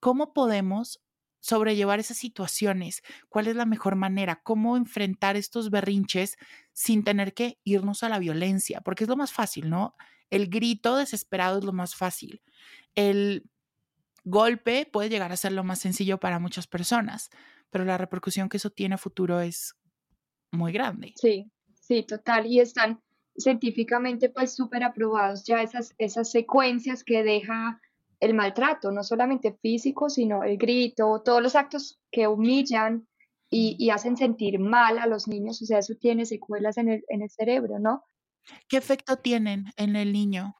[0.00, 1.02] ¿Cómo podemos
[1.40, 3.02] sobrellevar esas situaciones?
[3.28, 4.40] ¿Cuál es la mejor manera?
[4.42, 6.36] ¿Cómo enfrentar estos berrinches
[6.72, 8.80] sin tener que irnos a la violencia?
[8.80, 9.94] Porque es lo más fácil, ¿no?
[10.30, 12.42] El grito desesperado es lo más fácil.
[12.94, 13.48] El
[14.24, 17.30] golpe puede llegar a ser lo más sencillo para muchas personas,
[17.70, 19.74] pero la repercusión que eso tiene a futuro es
[20.50, 21.12] muy grande.
[21.16, 22.46] Sí, sí, total.
[22.46, 23.00] Y están
[23.36, 27.80] científicamente pues súper aprobados ya esas, esas secuencias que deja
[28.20, 33.06] el maltrato, no solamente físico, sino el grito, todos los actos que humillan
[33.50, 37.22] y, hacen sentir mal a los niños, o sea, eso tiene secuelas en el, en
[37.22, 38.02] el cerebro, ¿no?
[38.68, 40.54] ¿Qué efecto tienen en el niño?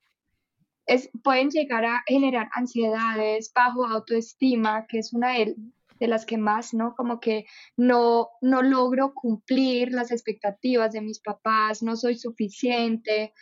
[0.86, 5.56] Es, pueden llegar a generar ansiedades, bajo autoestima, que es una de,
[5.98, 6.94] de las que más, ¿no?
[6.94, 13.32] Como que no, no logro cumplir las expectativas de mis papás, no soy suficiente,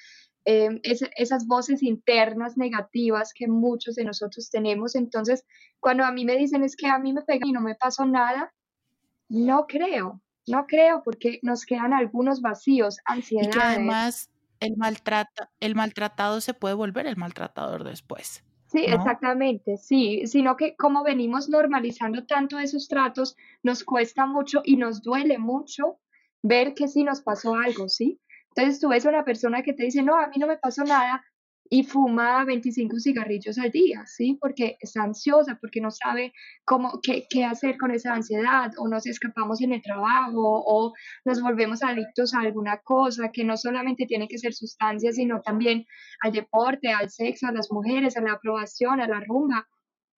[0.45, 4.97] eh, esas voces internas negativas que muchos de nosotros tenemos.
[4.97, 5.45] Entonces,
[5.79, 8.07] cuando a mí me dicen es que a mí me pegan y no me pasó
[8.07, 8.53] nada,
[9.29, 13.55] no creo, no creo porque nos quedan algunos vacíos, ansiedades.
[13.55, 14.31] Y que además
[14.63, 18.45] el, maltrata, el maltratado se puede volver el maltratador después.
[18.67, 24.77] Sí, exactamente, sí, sino que como venimos normalizando tanto esos tratos, nos cuesta mucho y
[24.77, 25.99] nos duele mucho
[26.43, 28.19] ver que sí nos pasó algo, ¿sí?
[28.55, 30.85] Entonces tú ves a una persona que te dice, no, a mí no me pasó
[30.85, 31.23] nada,
[31.73, 34.37] y fuma 25 cigarrillos al día, ¿sí?
[34.39, 36.35] Porque está ansiosa, porque no sabe
[36.67, 40.93] cómo, qué, qué, hacer con esa ansiedad, o nos escapamos en el trabajo, o
[41.25, 45.87] nos volvemos adictos a alguna cosa, que no solamente tiene que ser sustancias, sino también
[46.21, 49.67] al deporte, al sexo, a las mujeres, a la aprobación, a la rumba.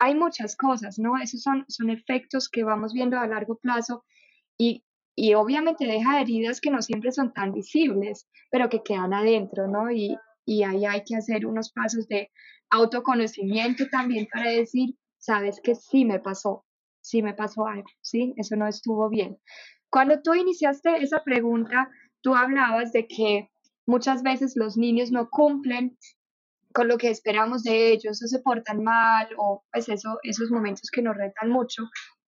[0.01, 1.19] Hay muchas cosas, ¿no?
[1.23, 4.05] Esos son, son efectos que vamos viendo a largo plazo
[4.59, 9.69] y, y obviamente deja heridas que no siempre son tan visibles, pero que quedan adentro,
[9.69, 9.93] ¿no?
[9.93, 12.31] Y, y ahí hay que hacer unos pasos de
[12.71, 16.65] autoconocimiento también para decir, sabes que sí me pasó,
[17.01, 19.39] sí me pasó algo, sí, eso no estuvo bien.
[19.91, 21.89] Cuando tú iniciaste esa pregunta,
[22.21, 23.51] tú hablabas de que
[23.87, 25.97] muchas veces los niños no cumplen
[26.73, 30.91] con lo que esperamos de ellos o se portan mal o pues eso, esos momentos
[30.91, 31.85] que nos retan mucho.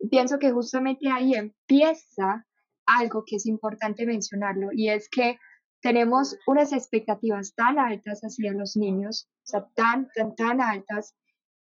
[0.09, 2.47] Pienso que justamente ahí empieza
[2.87, 5.39] algo que es importante mencionarlo y es que
[5.81, 11.15] tenemos unas expectativas tan altas hacia los niños, o sea, tan, tan, tan altas,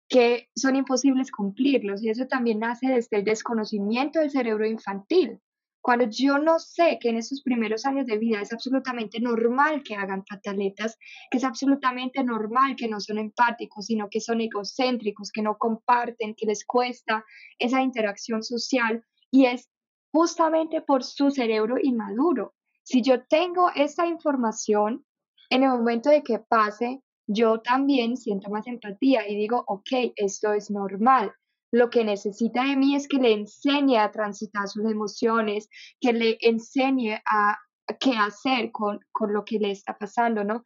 [0.09, 2.03] que son imposibles cumplirlos.
[2.03, 5.41] Y eso también nace desde el desconocimiento del cerebro infantil.
[5.81, 9.95] Cuando yo no sé que en esos primeros años de vida es absolutamente normal que
[9.95, 10.99] hagan pataletas,
[11.31, 16.35] que es absolutamente normal que no son empáticos, sino que son egocéntricos, que no comparten,
[16.35, 17.25] que les cuesta
[17.59, 19.71] esa interacción social, y es
[20.13, 22.55] justamente por su cerebro inmaduro.
[22.91, 25.05] Si yo tengo esa información,
[25.51, 30.55] en el momento de que pase, yo también siento más empatía y digo, ok, esto
[30.55, 31.31] es normal.
[31.71, 35.69] Lo que necesita de mí es que le enseñe a transitar sus emociones,
[36.01, 37.59] que le enseñe a
[38.01, 40.63] qué hacer con, con lo que le está pasando, ¿no?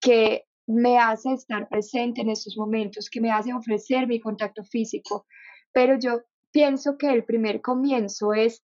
[0.00, 5.26] Que me hace estar presente en estos momentos, que me hace ofrecer mi contacto físico.
[5.72, 6.20] Pero yo
[6.52, 8.62] pienso que el primer comienzo es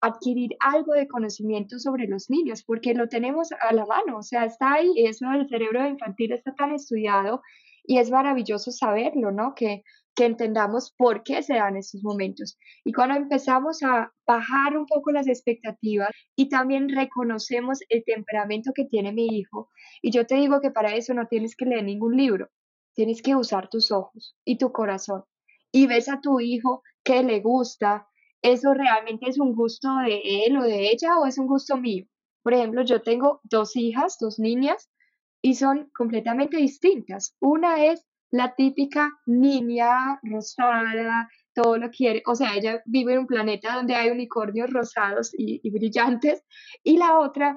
[0.00, 4.44] adquirir algo de conocimiento sobre los niños, porque lo tenemos a la mano, o sea,
[4.44, 7.42] está ahí, eso del cerebro infantil está tan estudiado
[7.84, 9.54] y es maravilloso saberlo, ¿no?
[9.54, 9.82] Que,
[10.14, 12.58] que entendamos por qué se dan estos momentos.
[12.84, 18.84] Y cuando empezamos a bajar un poco las expectativas y también reconocemos el temperamento que
[18.84, 19.70] tiene mi hijo,
[20.02, 22.48] y yo te digo que para eso no tienes que leer ningún libro,
[22.94, 25.24] tienes que usar tus ojos y tu corazón.
[25.72, 28.09] Y ves a tu hijo que le gusta,
[28.42, 32.06] eso realmente es un gusto de él o de ella o es un gusto mío.
[32.42, 34.88] Por ejemplo, yo tengo dos hijas, dos niñas,
[35.42, 37.36] y son completamente distintas.
[37.40, 43.26] Una es la típica niña rosada, todo lo quiere, o sea, ella vive en un
[43.26, 46.44] planeta donde hay unicornios rosados y, brillantes,
[46.84, 47.56] y la otra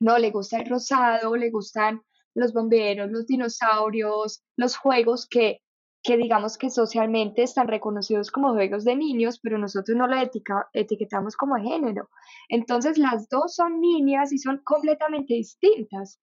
[0.00, 2.00] no le gusta el rosado, le gustan
[2.34, 5.60] los bomberos, los dinosaurios, los juegos que
[6.02, 10.28] que digamos que socialmente están reconocidos como juegos de niños, pero nosotros no la
[10.72, 12.08] etiquetamos como género.
[12.48, 16.20] Entonces las dos son niñas y son completamente distintas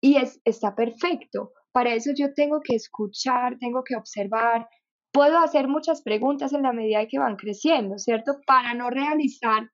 [0.00, 1.52] y es, está perfecto.
[1.72, 4.68] Para eso yo tengo que escuchar, tengo que observar,
[5.12, 8.40] puedo hacer muchas preguntas en la medida que van creciendo, ¿cierto?
[8.46, 9.70] Para no realizar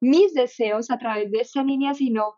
[0.00, 2.34] mis deseos a través de esa niña, sino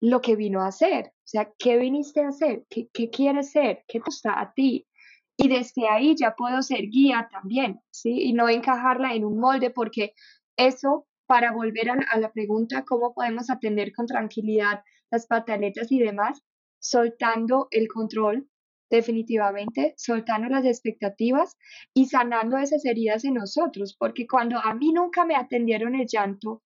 [0.00, 1.06] lo que vino a hacer.
[1.06, 2.64] O sea, ¿qué viniste a hacer?
[2.68, 3.84] ¿Qué, qué quieres ser?
[3.88, 4.86] ¿Qué gusta a ti?
[5.36, 8.22] Y desde ahí ya puedo ser guía también, ¿sí?
[8.22, 10.14] Y no encajarla en un molde porque
[10.56, 16.42] eso, para volver a, la pregunta, ¿cómo podemos atender con tranquilidad las pataletas y demás?
[16.80, 18.48] Soltando el control,
[18.90, 21.56] definitivamente, soltando las expectativas
[21.94, 26.62] y sanando esas heridas en nosotros, porque cuando a mí nunca me atendieron el llanto,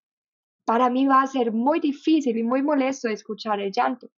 [0.65, 4.09] para mí va a ser muy difícil y muy molesto escuchar el llanto.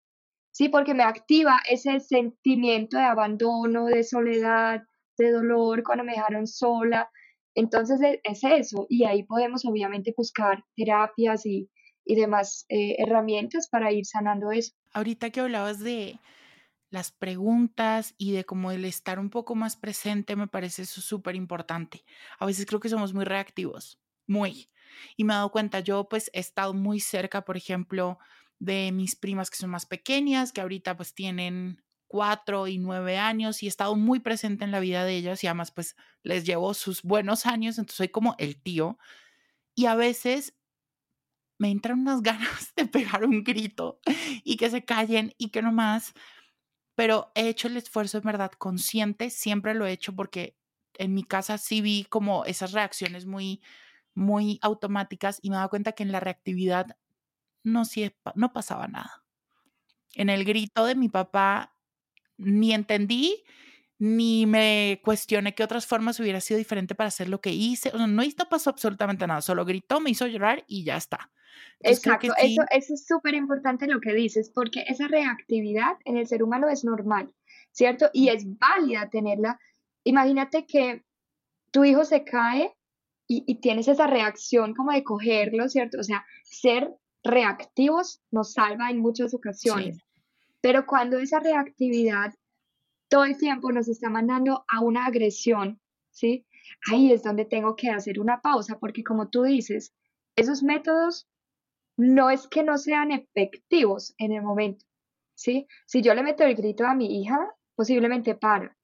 [0.57, 4.85] Sí, porque me activa ese sentimiento de abandono, de soledad,
[5.19, 7.11] de dolor cuando me dejaron sola.
[7.55, 11.69] Entonces e, es eso, y ahí podemos obviamente buscar terapias y,
[12.07, 14.73] demás eh, herramientas para ir sanando eso.
[14.95, 16.21] Ahorita que hablabas de
[16.89, 21.35] las preguntas y de cómo el estar un poco más presente, me parece eso súper
[21.35, 22.03] importante.
[22.39, 24.71] A veces creo que somos muy reactivos, muy.
[25.19, 28.19] Y me he dado cuenta, yo pues he estado muy cerca, por ejemplo,
[28.59, 33.63] de mis primas que son más pequeñas, que ahorita pues tienen cuatro y nueve años
[33.63, 36.75] y he estado muy presente en la vida de ellas y además pues les llevo
[36.75, 38.99] sus buenos años, entonces soy como el tío
[39.75, 40.55] y a veces
[41.59, 44.01] me entran unas ganas de pegar un grito
[44.45, 46.13] y que se callen y que no más,
[46.97, 50.57] pero he hecho el esfuerzo en verdad consciente, siempre lo he hecho porque
[50.95, 53.63] en mi casa sí vi como esas reacciones muy
[54.15, 56.97] muy automáticas y me he dado cuenta que en la reactividad
[57.67, 57.83] no,
[58.35, 59.25] no pasaba nada.
[60.15, 61.75] En el grito de mi papá
[62.39, 63.45] ni entendí
[63.99, 67.91] ni me cuestioné qué otras formas hubiera sido diferente para hacer lo que hice.
[67.95, 71.31] O sea, no, no pasó absolutamente nada, solo gritó, me hizo llorar y ya está.
[71.81, 76.43] Exacto, eso, eso es súper importante lo que dices, porque esa reactividad en el ser
[76.43, 77.33] humano es normal.
[77.77, 78.09] ¿cierto?
[78.13, 79.61] Y es válida tenerla.
[80.03, 81.05] Imagínate que
[81.71, 82.75] tu hijo se cae
[83.29, 85.99] y, tienes esa reacción como de cogerlo, ¿cierto?
[85.99, 86.91] O sea, ser
[87.27, 89.99] reactivos nos salva en muchas ocasiones.
[90.61, 92.33] Pero cuando esa reactividad
[93.09, 96.47] todo el tiempo nos está mandando a una agresión, ¿sí?
[96.91, 99.95] Ahí es donde tengo que hacer una pausa, porque como tú dices,
[100.35, 101.29] esos métodos
[101.97, 104.85] no es que no sean efectivos en el momento,
[105.35, 105.67] ¿sí?
[105.87, 107.39] Si yo le meto el grito a mi hija,
[107.75, 108.77] posiblemente para,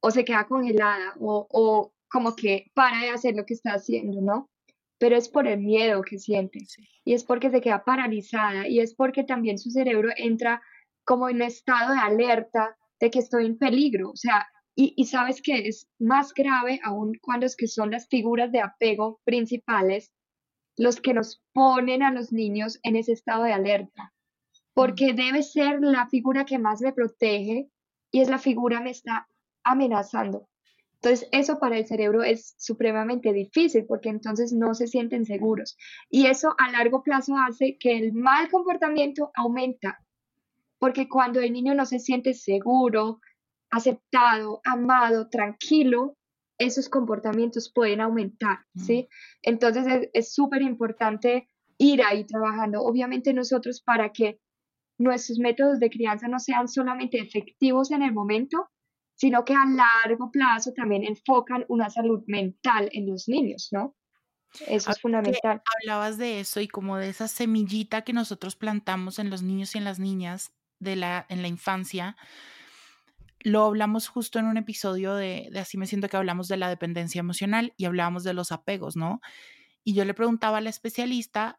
[0.00, 4.20] o se queda congelada, o, o como que para de hacer lo que está haciendo,
[4.20, 4.50] ¿no?
[4.98, 6.60] Pero es por el miedo que siente,
[7.04, 10.60] y es porque se queda paralizada, y es porque también su cerebro entra
[11.04, 15.06] como en un estado de alerta de que estoy en peligro, o sea, y, y,
[15.06, 20.12] sabes que es más grave aún cuando es que son las figuras de apego principales
[20.76, 24.12] los que nos ponen a los niños en ese estado de alerta,
[24.74, 27.68] porque debe ser la figura que más me protege
[28.12, 29.28] y es la figura que me está
[29.64, 30.47] amenazando.
[31.00, 35.76] Entonces, eso para el cerebro es supremamente difícil porque entonces no se sienten seguros.
[36.10, 39.98] Y eso a largo plazo hace que el mal comportamiento aumenta,
[40.78, 43.20] porque cuando el niño no se siente seguro,
[43.70, 46.16] aceptado, amado, tranquilo,
[46.58, 49.08] esos comportamientos pueden aumentar, ¿sí?
[49.42, 54.40] Entonces es súper importante ir ahí trabajando, obviamente nosotros para que
[54.98, 58.68] nuestros métodos de crianza no sean solamente efectivos en el momento,
[59.18, 63.96] sino que a largo plazo también enfocan una salud mental en los niños, ¿no?
[64.68, 65.60] Eso es fundamental.
[65.82, 69.78] Hablabas de eso y como de esa semillita que nosotros plantamos en los niños y
[69.78, 72.16] en las niñas de la, en la infancia,
[73.40, 77.18] lo hablamos justo en un episodio de, Así me siento que hablamos de la dependencia
[77.18, 79.20] emocional y hablábamos de los apegos, ¿no?
[79.82, 81.58] Y yo le preguntaba a la especialista,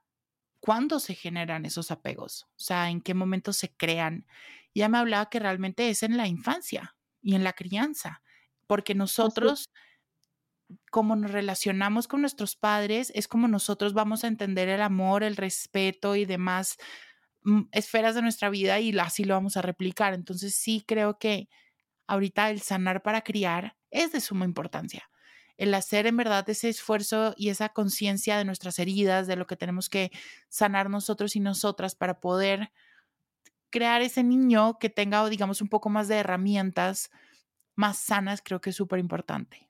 [0.62, 2.44] ¿cuándo se generan esos apegos?
[2.52, 4.28] O sea, ¿en qué momento se crean?
[4.74, 8.22] Y ella me hablaba que realmente es en la infancia y en la crianza,
[8.68, 9.70] porque nosotros,
[10.92, 15.36] como nos relacionamos con nuestros padres, es como nosotros vamos a entender el amor, el
[15.36, 16.78] respeto y demás
[17.44, 20.14] mm, esferas de nuestra vida y así lo vamos a replicar.
[20.14, 21.50] Entonces sí creo que
[22.08, 25.10] ahorita el sanar para criar es de suma importancia.
[25.58, 29.58] El hacer en verdad ese esfuerzo y esa conciencia de nuestras heridas, de lo que
[29.58, 30.12] tenemos que
[30.48, 32.72] sanar nosotros y nosotras para poder
[33.70, 37.10] crear ese niño que tenga, digamos, un poco más de herramientas
[37.76, 39.70] más sanas, creo que es súper importante.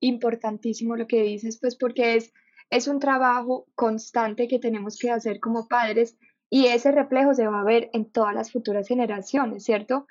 [0.00, 2.32] Importantísimo lo que dices, pues porque es,
[2.70, 6.16] es un trabajo constante que tenemos que hacer como padres
[6.48, 10.06] y ese reflejo se va a ver en todas las futuras generaciones, ¿cierto?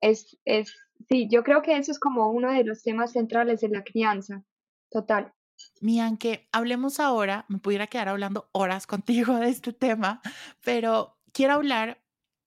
[0.00, 0.74] Es, es
[1.08, 4.42] Sí, yo creo que eso es como uno de los temas centrales de la crianza,
[4.90, 5.32] total.
[5.80, 10.20] Mian, que hablemos ahora, me pudiera quedar hablando horas contigo de este tema,
[10.64, 12.02] pero quiero hablar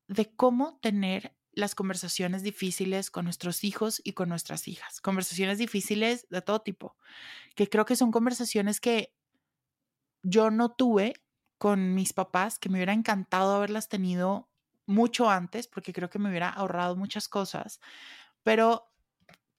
[0.10, 5.02] de cómo tener las conversaciones difíciles con nuestros hijos y con nuestras hijas.
[5.02, 6.98] Conversaciones difíciles de todo tipo,
[7.56, 9.14] que creo que son conversaciones que
[10.24, 11.14] yo no tuve
[11.60, 14.50] con mis papás, que me hubiera encantado haberlas tenido
[14.88, 17.80] mucho antes, porque creo que me hubiera ahorrado muchas cosas,
[18.42, 18.92] pero,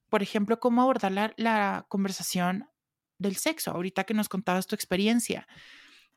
[0.08, 2.68] por ejemplo, cómo abordar la, conversación
[3.18, 5.46] del sexo, ahorita que nos contabas tu experiencia,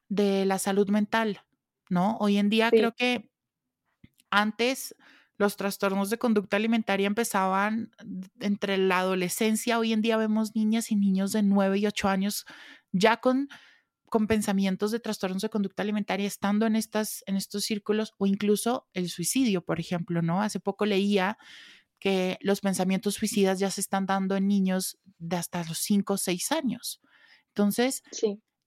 [0.09, 1.41] de la salud mental,
[1.89, 2.17] ¿no?
[2.17, 3.32] Hoy en día creo que
[4.33, 4.95] antes
[5.37, 7.91] los trastornos de conducta alimentaria empezaban
[8.39, 12.45] entre la adolescencia, hoy en día vemos niñas y niños de 9 y 8 años
[12.91, 13.47] ya con,
[14.09, 18.87] con pensamientos de trastornos de conducta alimentaria estando en, estas, en estos círculos o incluso
[18.93, 20.41] el suicidio, por ejemplo, ¿no?
[20.41, 21.37] Hace poco leía
[21.99, 26.17] que los pensamientos suicidas ya se están dando en niños de hasta los 5 o
[26.17, 27.01] 6 años.
[27.49, 28.03] Entonces,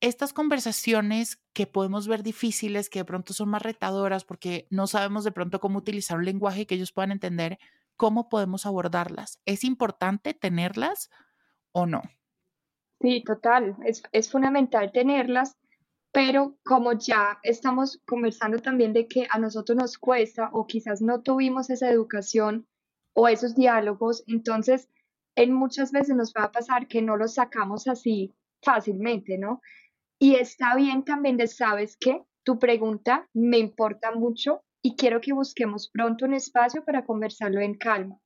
[0.01, 5.25] estas conversaciones que podemos ver difíciles, que de pronto son más retadoras porque no sabemos
[5.25, 7.59] de pronto cómo utilizar un lenguaje que ellos puedan entender,
[7.97, 9.41] ¿cómo podemos abordarlas?
[9.47, 11.11] ¿Es importante tenerlas
[11.73, 12.03] o no?
[13.01, 15.57] Sí, total, es, es fundamental tenerlas,
[16.13, 21.23] pero como ya estamos conversando también de que a nosotros nos cuesta o quizás no
[21.23, 22.67] tuvimos esa educación
[23.15, 24.89] o esos diálogos, entonces
[25.35, 29.61] en muchas veces nos va a pasar que no los sacamos así fácilmente, ¿no?
[30.19, 32.23] Y está bien también de, ¿sabes qué?
[32.45, 37.75] Tu pregunta me importa mucho y quiero que busquemos pronto un espacio para conversarlo en
[37.75, 38.19] calma.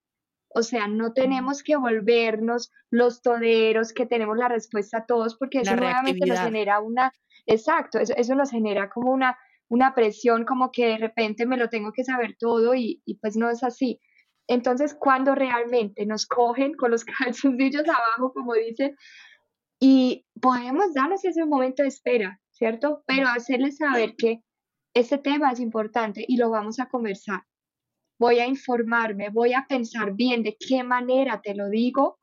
[0.54, 5.60] O sea, no tenemos que volvernos los toderos que tenemos la respuesta a todos porque
[5.60, 7.12] eso nuevamente nos genera una,
[7.46, 9.38] exacto, eso, nos genera como una,
[9.68, 13.36] una presión, como que de repente me lo tengo que saber todo y, y pues
[13.36, 14.00] no es así.
[14.48, 17.04] Entonces, cuando realmente nos cogen con los
[17.44, 18.96] calzoncillos abajo, como dicen,
[19.80, 23.02] y podemos darles ese momento de espera, ¿cierto?
[23.06, 24.42] Pero hacerles saber que
[24.94, 27.42] este tema es importante y lo vamos a conversar.
[28.18, 32.18] voy a informarme, voy a pensar bien de qué manera te lo digo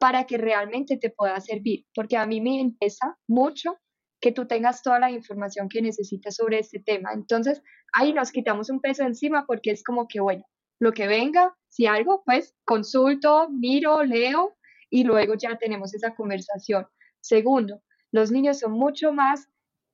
[0.00, 3.78] para que realmente te pueda servir, porque a mí me interesa mucho
[4.20, 7.12] que tú tengas toda la información que necesitas sobre este tema.
[7.12, 10.44] Entonces, ahí nos quitamos un peso encima porque es como que, bueno,
[10.80, 14.57] lo que venga, si algo, pues consulto, miro, leo
[14.90, 16.86] y luego ya tenemos esa conversación.
[17.20, 19.48] Segundo, los niños son mucho más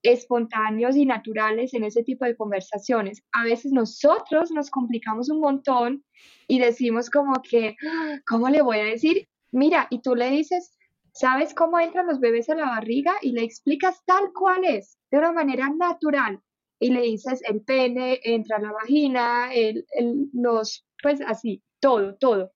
[0.04, 3.22] espontáneos y naturales en ese tipo de conversaciones.
[3.32, 6.04] A veces nosotros nos complicamos un montón
[6.46, 9.28] y decimos como que, ah, ¿cómo le voy a decir?
[9.50, 10.76] Mira, y tú le dices,
[11.12, 13.14] ¿sabes cómo entran los bebés a la barriga?
[13.22, 16.40] Y le explicas tal cual es, de una manera natural.
[16.78, 19.86] Y le dices, el pene entra a la vagina, el,
[20.34, 22.52] los, pues así, todo, todo,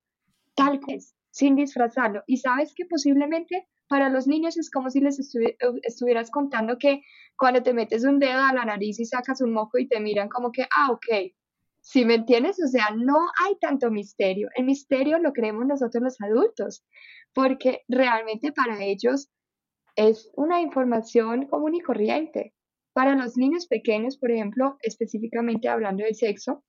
[0.55, 2.23] tal cual es, sin disfrazarlo.
[2.27, 7.03] Y sabes que posiblemente para los niños es como si les estuvieras contando que
[7.37, 10.29] cuando te metes un dedo a la nariz y sacas un moco y te miran
[10.29, 11.33] como que, ah, ok,
[11.81, 14.49] si me entiendes, o sea, no hay tanto misterio.
[14.55, 16.85] El misterio lo creemos nosotros los adultos,
[17.33, 19.31] porque realmente para ellos
[19.97, 22.55] es una información común y corriente.
[22.93, 26.65] Para los niños pequeños, por ejemplo, específicamente hablando del sexo,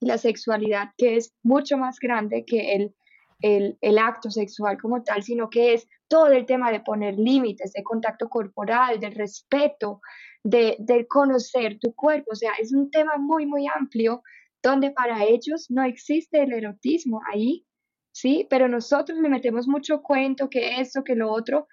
[0.00, 2.94] la sexualidad que es mucho más grande que el,
[3.42, 7.82] el, acto sexual como tal, sino que es todo el tema de poner límites, de
[7.82, 10.00] contacto corporal, del respeto,
[10.42, 12.30] de, conocer tu cuerpo.
[12.32, 14.22] O sea, es un tema muy, muy amplio
[14.62, 17.66] donde para ellos no existe el erotismo ahí,
[18.12, 18.46] ¿sí?
[18.48, 21.66] Pero nosotros le metemos mucho cuento, que esto, que lo otro,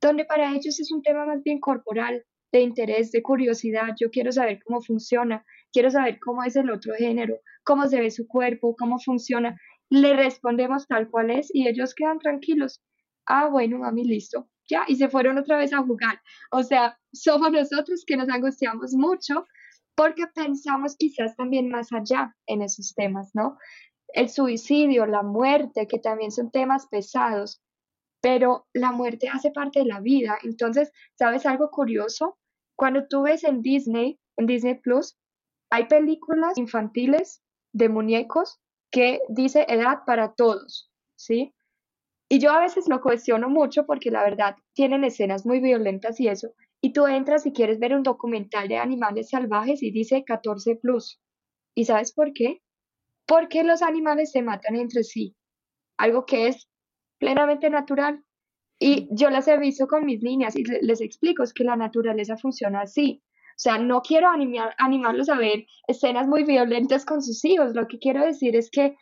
[0.00, 3.94] donde para ellos es un tema más bien corporal, de interés, de curiosidad.
[3.98, 8.10] Yo quiero saber cómo funciona, quiero saber cómo es el otro género, cómo se ve
[8.10, 9.58] su cuerpo, cómo funciona.
[9.90, 12.82] Le respondemos tal cual es y ellos quedan tranquilos
[13.28, 16.20] ah, bueno, mami, listo, ya, y se fueron otra vez a jugar.
[16.50, 19.44] O sea, somos nosotros que nos angustiamos mucho
[19.94, 23.58] porque pensamos quizás también más allá en esos temas, ¿no?
[24.08, 27.60] El suicidio, la muerte, que también son temas pesados,
[28.22, 30.38] pero la muerte hace parte de la vida.
[30.42, 32.38] Entonces, ¿sabes algo curioso?
[32.76, 35.18] Cuando tú ves en Disney, en Disney Plus,
[35.70, 38.60] hay películas infantiles de muñecos
[38.90, 41.54] que dice edad para todos, ¿sí?
[42.28, 46.28] Y yo a veces lo cuestiono mucho porque la verdad tienen escenas muy violentas y
[46.28, 46.52] eso.
[46.80, 51.20] Y tú entras y quieres ver un documental de animales salvajes y dice 14 plus.
[51.74, 52.60] ¿Y sabes por qué?
[53.26, 55.36] Porque los animales se matan entre sí.
[55.96, 56.68] Algo que es
[57.18, 58.22] plenamente natural.
[58.78, 62.36] Y yo las he visto con mis niñas y les explico es que la naturaleza
[62.36, 63.22] funciona así.
[63.58, 67.74] O sea, no quiero animar, animarlos a ver escenas muy violentas con sus hijos.
[67.74, 68.94] Lo que quiero decir es que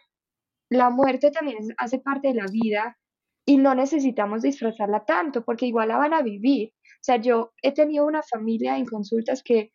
[0.70, 2.96] la muerte también hace parte de la vida
[3.44, 6.72] y no necesitamos disfrazarla tanto porque igual la van a vivir.
[6.72, 9.72] O sea, yo he tenido una familia en consultas que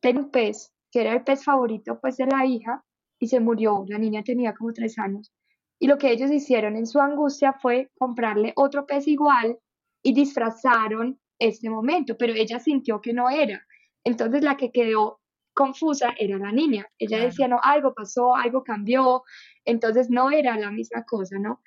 [0.00, 2.84] tenía un pez, que era el pez favorito pues de la hija,
[3.18, 3.86] y se murió.
[3.88, 5.32] La niña tenía como tres años.
[5.78, 9.58] Y lo que ellos hicieron en su angustia fue comprarle otro pez igual
[10.02, 13.66] y disfrazaron este momento, pero ella sintió que no era.
[14.04, 15.20] Entonces la que quedó
[15.54, 16.86] confusa era la niña.
[16.98, 19.22] Ella decía, no, algo pasó, algo cambió,
[19.64, 21.62] entonces no era la misma cosa, ¿no?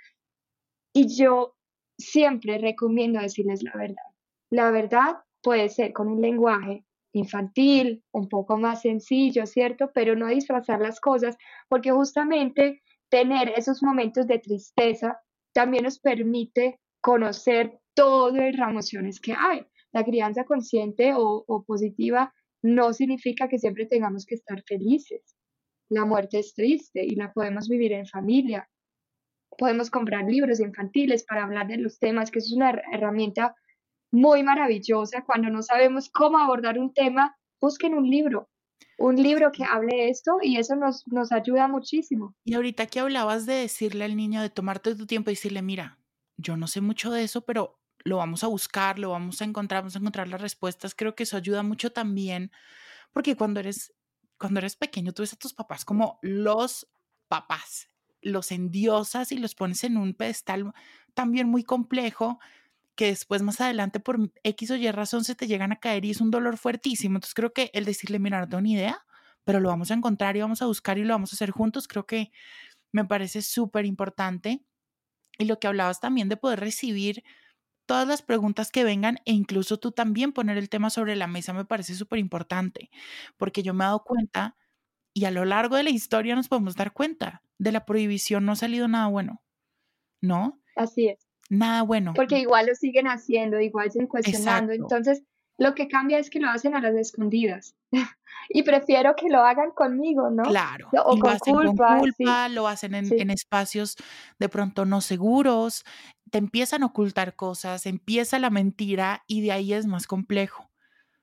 [0.94, 1.56] Y yo
[1.98, 4.04] siempre recomiendo decirles la verdad.
[4.52, 9.92] La verdad puede ser con un lenguaje infantil, un poco más sencillo, ¿cierto?
[9.94, 11.38] Pero no disfrazar las cosas,
[11.70, 15.20] porque justamente tener esos momentos de tristeza
[15.54, 19.66] también nos permite conocer todas las emociones que hay.
[19.98, 22.32] La crianza consciente o, positiva
[22.62, 25.36] no significa que siempre tengamos que estar felices.
[25.90, 28.70] La muerte es triste y la podemos vivir en familia,
[29.58, 33.56] podemos comprar libros infantiles para hablar de los temas, que es una herramienta
[34.12, 35.24] muy maravillosa.
[35.26, 38.52] Cuando no sabemos cómo abordar un tema, busquen un libro,
[39.00, 42.36] un libro que hable esto y eso nos, nos ayuda muchísimo.
[42.46, 45.98] Y ahorita que hablabas de decirle al niño, de tomarte tu tiempo y decirle, mira,
[46.38, 49.82] yo no sé mucho de eso, pero lo vamos a buscar, lo vamos a encontrar,
[49.82, 50.96] vamos a encontrar las respuestas.
[50.96, 52.52] Creo que eso ayuda mucho también,
[53.12, 53.94] porque cuando eres,
[54.38, 56.88] cuando eres pequeño, tú ves a tus papás como los
[57.28, 57.90] papás
[58.22, 60.74] los endiosas y los pones en un pedestal
[61.14, 62.40] también muy complejo
[62.96, 66.12] que después más adelante por X o Y razón se te llegan a caer y
[66.12, 67.18] es un dolor fuertísimo.
[67.18, 69.06] Entonces creo que el decirle, mira, no tengo ni idea,
[69.44, 71.88] pero lo vamos a encontrar y vamos a buscar y lo vamos a hacer juntos,
[71.88, 72.32] creo que
[72.92, 74.64] me parece súper importante.
[75.38, 77.24] Y lo que hablabas también de poder recibir
[77.88, 81.54] todas las preguntas que vengan e incluso tú también poner el tema sobre la mesa
[81.54, 82.92] me parece súper importante,
[83.38, 84.56] porque yo me he dado cuenta
[85.14, 88.52] y a lo largo de la historia nos podemos dar cuenta de la prohibición no
[88.52, 89.42] ha salido nada bueno,
[90.22, 90.62] ¿no?
[90.76, 91.28] Así es.
[91.50, 92.14] Nada bueno.
[92.14, 94.74] Porque igual lo siguen haciendo, igual siguen cuestionando.
[94.74, 95.24] Entonces,
[95.58, 97.76] Lo que cambia es que lo hacen a las escondidas.
[98.50, 100.44] y prefiero que lo hagan conmigo, ¿no?
[100.44, 100.90] Claro.
[101.04, 103.16] O y lo con hacen con culpa, sí, lo hacen en, sí.
[103.18, 103.96] en espacios
[104.38, 105.84] de pronto no seguros,
[106.32, 110.70] te empiezan a ocultar cosas, empieza la mentira y de ahí es más complejo,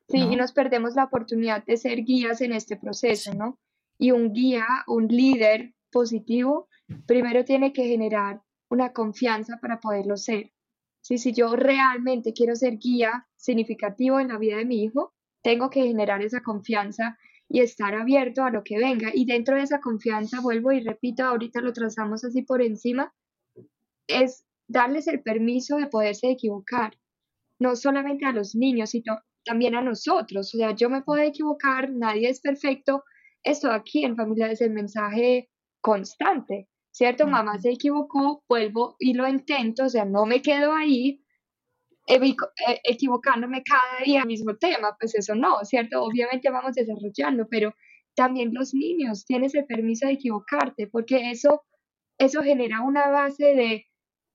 [0.09, 0.37] Sí, y ¿no?
[0.37, 3.59] nos perdemos la oportunidad de ser guías en este proceso, Sí, ¿no?
[3.99, 6.69] Y un guía, un líder positivo,
[7.07, 10.53] primero tiene que generar una confianza para poderlo ser.
[11.01, 15.71] Sí, si yo realmente quiero ser guía significativo en la vida de mi hijo, tengo
[15.71, 19.11] que generar esa confianza y estar abierto a lo que venga.
[19.15, 23.15] Y dentro de esa confianza, vuelvo y repito, ahorita lo trazamos así por encima,
[24.07, 26.97] es darles el permiso de poderse equivocar
[27.59, 30.55] no solamente a los niños, sino también a nosotros.
[30.55, 33.05] O sea, yo me puedo equivocar, nadie es perfecto.
[33.43, 35.51] Esto aquí en familia es el mensaje
[35.81, 37.27] constante, ¿cierto?
[37.27, 41.23] Mamá se equivocó, vuelvo y lo intento, o sea, no me quedo ahí
[42.07, 42.35] eh,
[42.85, 46.03] equivocándome cada día el mismo tema, pues eso no, ¿cierto?
[46.03, 47.75] Obviamente vamos desarrollando, pero
[48.15, 51.65] también los niños tienes el permiso de equivocarte, porque eso,
[52.19, 53.87] eso genera una base de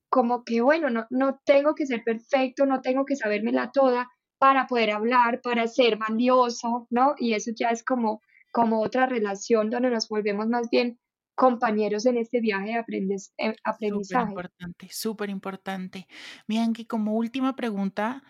[0.10, 4.68] como que, bueno, no, no tengo que ser perfecto, no tengo que sabérmela toda para
[4.68, 7.14] poder hablar, para ser valioso, ¿no?
[7.18, 11.00] Y eso ya es como, como otra relación donde nos volvemos más bien
[11.36, 14.22] compañeros en este viaje de aprendes- eh, Súper aprendizaje.
[14.22, 16.08] importante, súper importante.
[16.48, 18.24] Bianchi, como última pregunta,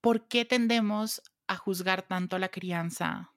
[0.00, 3.32] ¿por qué tendemos a juzgar tanto a la crianza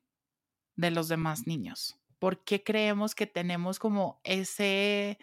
[0.78, 1.98] de los demás niños?
[2.20, 5.18] ¿Por qué creemos que tenemos como ese,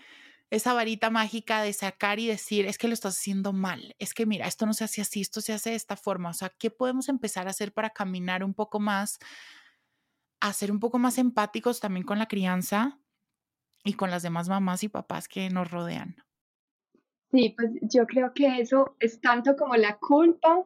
[0.50, 4.26] esa varita mágica de sacar y decir, es que lo estás haciendo mal, es que
[4.26, 6.30] mira, esto no se hace así, esto se hace de esta forma?
[6.30, 9.18] O sea, ¿qué podemos empezar a hacer para caminar un poco más,
[10.40, 12.98] a ser un poco más empáticos también con la crianza
[13.84, 16.16] y con las demás mamás y papás que nos rodean?
[17.30, 20.64] Sí, pues yo creo que eso es tanto como la culpa,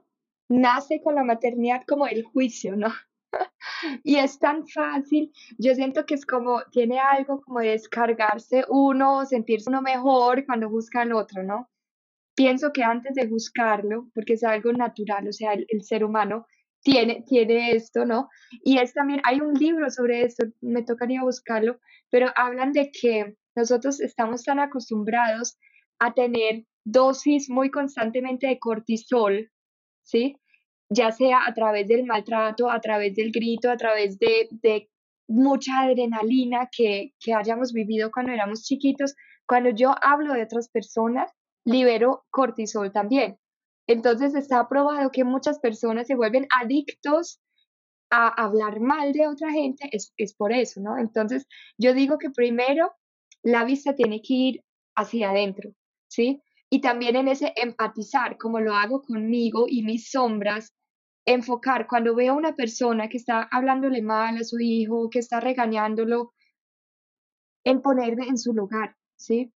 [0.48, 2.92] nace con la maternidad como el juicio, ¿no?
[4.04, 9.26] Y es tan fácil, yo siento que es como, tiene algo como de descargarse uno,
[9.26, 11.68] sentirse uno mejor cuando busca al otro, ¿no?
[12.34, 16.46] Pienso que antes de buscarlo, porque es algo natural, o sea, el, el ser humano
[16.82, 18.28] tiene, tiene esto, ¿no?
[18.64, 21.78] Y es también, hay un libro sobre esto, me tocaría buscarlo,
[22.10, 25.58] pero hablan de que nosotros estamos tan acostumbrados
[25.98, 29.50] a tener dosis muy constantemente de cortisol,
[30.02, 30.36] ¿sí?
[30.92, 34.90] Ya sea a través del maltrato, a través del grito, a través de, de
[35.28, 39.14] mucha adrenalina que, que hayamos vivido cuando éramos chiquitos.
[39.46, 41.30] Cuando yo hablo de otras personas,
[41.64, 43.38] libero cortisol también.
[43.86, 47.40] Entonces está probado que muchas personas se vuelven adictos
[48.10, 50.98] a hablar mal de otra gente, es, es por eso, ¿no?
[50.98, 51.46] Entonces
[51.78, 52.92] yo digo que primero
[53.42, 54.64] la vista tiene que ir
[54.94, 55.70] hacia adentro,
[56.08, 56.42] ¿sí?
[56.70, 60.74] Y también en ese empatizar, como lo hago conmigo y mis sombras,
[61.24, 65.40] enfocar cuando veo a una persona que está hablándole mal a su hijo, que está
[65.40, 66.32] regañándolo,
[67.64, 69.52] en ponerme en su lugar, ¿sí?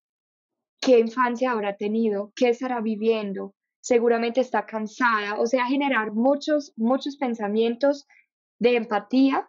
[0.80, 7.16] qué infancia habrá tenido, qué estará viviendo, seguramente está cansada, o sea, generar muchos, muchos
[7.16, 8.06] pensamientos
[8.60, 9.48] de empatía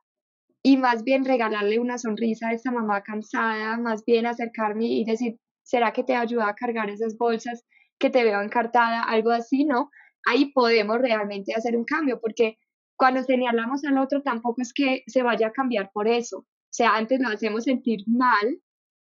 [0.64, 5.38] y más bien regalarle una sonrisa a esta mamá cansada, más bien acercarme y decir,
[5.64, 7.64] ¿será que te ayuda a cargar esas bolsas
[8.00, 9.04] que te veo encartada?
[9.04, 9.92] Algo así, ¿no?
[10.28, 12.58] Ahí podemos realmente hacer un cambio, porque
[12.98, 16.40] cuando señalamos al otro tampoco es que se vaya a cambiar por eso.
[16.40, 16.46] O
[16.78, 18.62] sea, antes lo hacemos sentir mal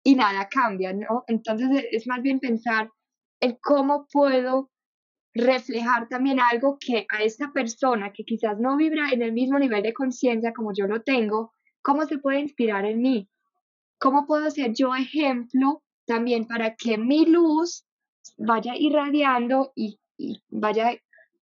[0.05, 1.25] y nada cambia, ¿no?
[1.27, 2.91] Entonces e- es más bien pensar
[3.41, 4.71] en cómo puedo
[5.35, 9.83] reflejar también algo que a esta persona que quizás no vibra en el mismo nivel
[9.83, 11.53] de conciencia como yo lo tengo,
[11.83, 13.29] cómo se puede inspirar en mí,
[13.99, 17.85] cómo puedo ser yo ejemplo también para que mi luz
[18.39, 20.93] vaya irradiando y, y vaya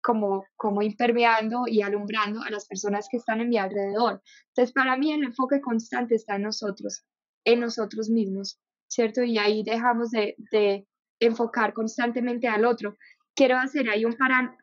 [0.05, 4.21] como, como impermeando y alumbrando a las personas que están en mi alrededor.
[4.49, 7.03] Entonces, para mí el enfoque constante está en nosotros,
[7.43, 9.23] en nosotros mismos, ¿cierto?
[9.23, 10.87] Y ahí dejamos de, de
[11.19, 12.97] enfocar constantemente al otro.
[13.35, 14.15] Quiero hacer ahí un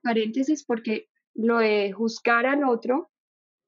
[0.04, 3.10] paréntesis porque lo de juzgar al otro,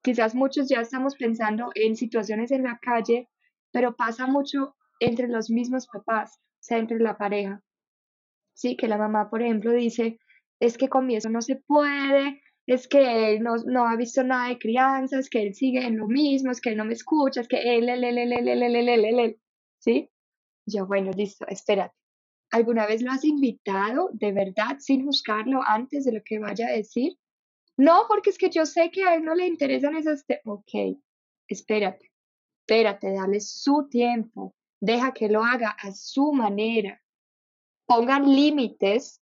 [0.01, 3.29] quizás muchos ya estamos pensando en situaciones en la calle,
[3.73, 7.65] pero pasa mucho entre los mismos papás, o sea, entre la pareja.
[8.53, 10.21] Sí, que la mamá, por ejemplo, dice,
[10.61, 14.49] es que con eso no se puede, es que él no, no ha visto nada
[14.49, 17.41] de crianza, es que él sigue en lo mismo, es que él no me escucha,
[17.43, 19.41] es que él, él, él, él, él, él, él, él, él, él, él".
[19.79, 20.11] ¿sí?
[20.67, 21.95] Yo, bueno, listo, espérate.
[22.51, 26.73] ¿Alguna vez lo has invitado de verdad sin juzgarlo antes de lo que vaya a
[26.73, 27.19] decir?
[27.77, 30.25] No, porque es que yo sé que a él no le interesan temas.
[30.45, 31.01] Ok,
[31.49, 32.13] espérate,
[32.61, 37.03] espérate, dale su tiempo, deja que lo haga a su manera.
[37.87, 39.21] Pongan límites,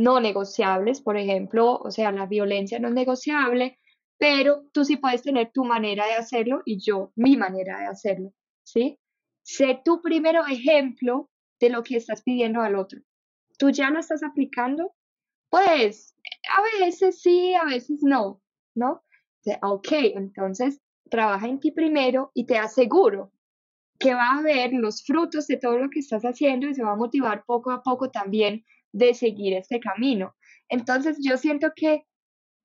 [0.00, 3.78] no negociables, por ejemplo, o sea, la violencia no es negociable,
[4.18, 8.32] pero tú sí puedes tener tu manera de hacerlo y yo mi manera de hacerlo,
[8.64, 8.98] ¿sí?
[9.42, 11.30] Sé tu primero ejemplo
[11.60, 13.00] de lo que estás pidiendo al otro.
[13.58, 14.94] ¿Tú ya lo estás aplicando?
[15.50, 16.14] Pues
[16.48, 18.40] a veces sí, a veces no,
[18.74, 19.02] ¿no?
[19.62, 20.80] Ok, entonces
[21.10, 23.32] trabaja en ti primero y te aseguro
[23.98, 26.92] que va a ver los frutos de todo lo que estás haciendo y se va
[26.92, 30.34] a motivar poco a poco también de seguir este camino.
[30.68, 32.04] Entonces yo siento que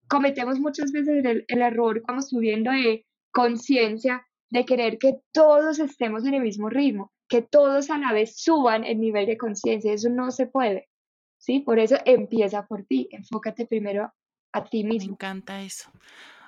[0.07, 6.25] cometemos muchas veces el, el error, vamos subiendo de conciencia de querer que todos estemos
[6.25, 9.91] en el mismo ritmo, que todos a la vez suban el nivel de conciencia.
[9.91, 10.87] Eso no se puede.
[11.37, 11.59] ¿sí?
[11.59, 14.11] Por eso empieza por ti, enfócate primero
[14.51, 15.09] a ti mismo.
[15.09, 15.91] Me encanta eso.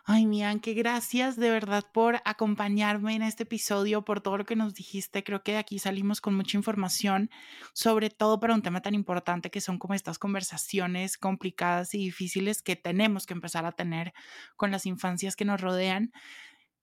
[0.10, 4.56] Ay, mi que gracias de verdad por acompañarme en este episodio, por todo lo que
[4.56, 5.22] nos dijiste.
[5.22, 7.30] Creo que de aquí salimos con mucha información,
[7.74, 12.62] sobre todo para un tema tan importante que son como estas conversaciones complicadas y difíciles
[12.62, 14.14] que tenemos que empezar a tener
[14.56, 16.14] con las infancias que nos rodean.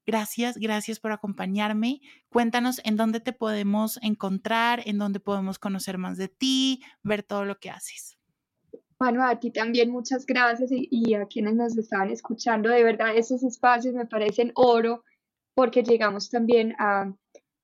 [0.05, 2.03] Gracias, gracias por acompañarme.
[2.29, 7.47] Cuéntanos en dónde te podemos encontrar, en dónde podemos conocer más de ti, ver todo
[7.47, 8.19] lo que haces.
[9.05, 12.71] Bueno, a ti también muchas gracias y, a quienes nos estaban escuchando.
[12.71, 15.05] De verdad, esos espacios me parecen oro
[15.55, 17.13] porque llegamos también a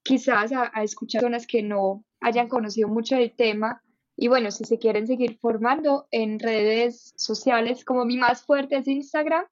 [0.02, 3.82] quizás a, a escuchar personas que no hayan conocido mucho del tema.
[4.18, 8.86] Y bueno, si se quieren seguir formando en redes sociales, como mi más fuerte es
[8.86, 9.46] Instagram,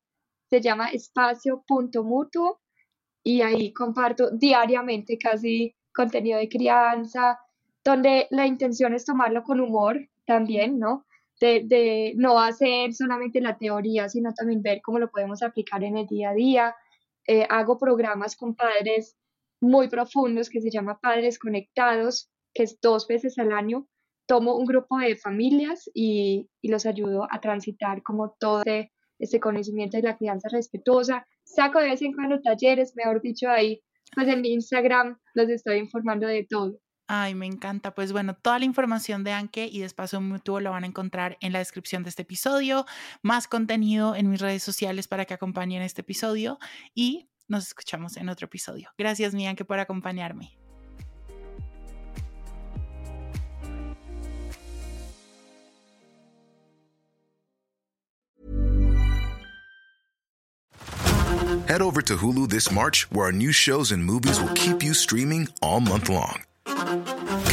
[0.50, 2.60] se llama espacio.mutuo
[3.24, 7.40] y ahí comparto diariamente casi contenido de crianza,
[7.82, 11.06] donde la intención es tomarlo con humor también, ¿no?
[11.40, 16.06] De, no hacer solamente la teoría, sino también ver cómo lo podemos aplicar en el
[16.06, 16.74] día a día.
[17.26, 19.16] Eh, hago programas con padres
[19.60, 23.86] muy profundos que se llama Padres Conectados, que es dos veces al año.
[24.26, 29.40] Tomo un grupo de familias y, y los ayudo a transitar como todo este, este
[29.40, 33.82] conocimiento de la crianza respetuosa, saco de vez en cuando talleres, mejor dicho, ahí,
[34.14, 36.78] pues en mi Instagram los estoy informando de todo.
[37.10, 37.94] Ay, me encanta.
[37.94, 41.38] Pues bueno, toda la información de Anke y de Espacio Mutuo lo van a encontrar
[41.40, 42.84] en la descripción de este episodio,
[43.22, 46.58] más contenido en mis redes sociales para que acompañen este episodio
[46.94, 48.90] y nos escuchamos en otro episodio.
[48.98, 50.52] Gracias, mi Anke, por acompañarme.
[61.66, 64.92] Head over to Hulu this March, where our new shows and movies will keep you
[64.94, 66.47] streaming all month long.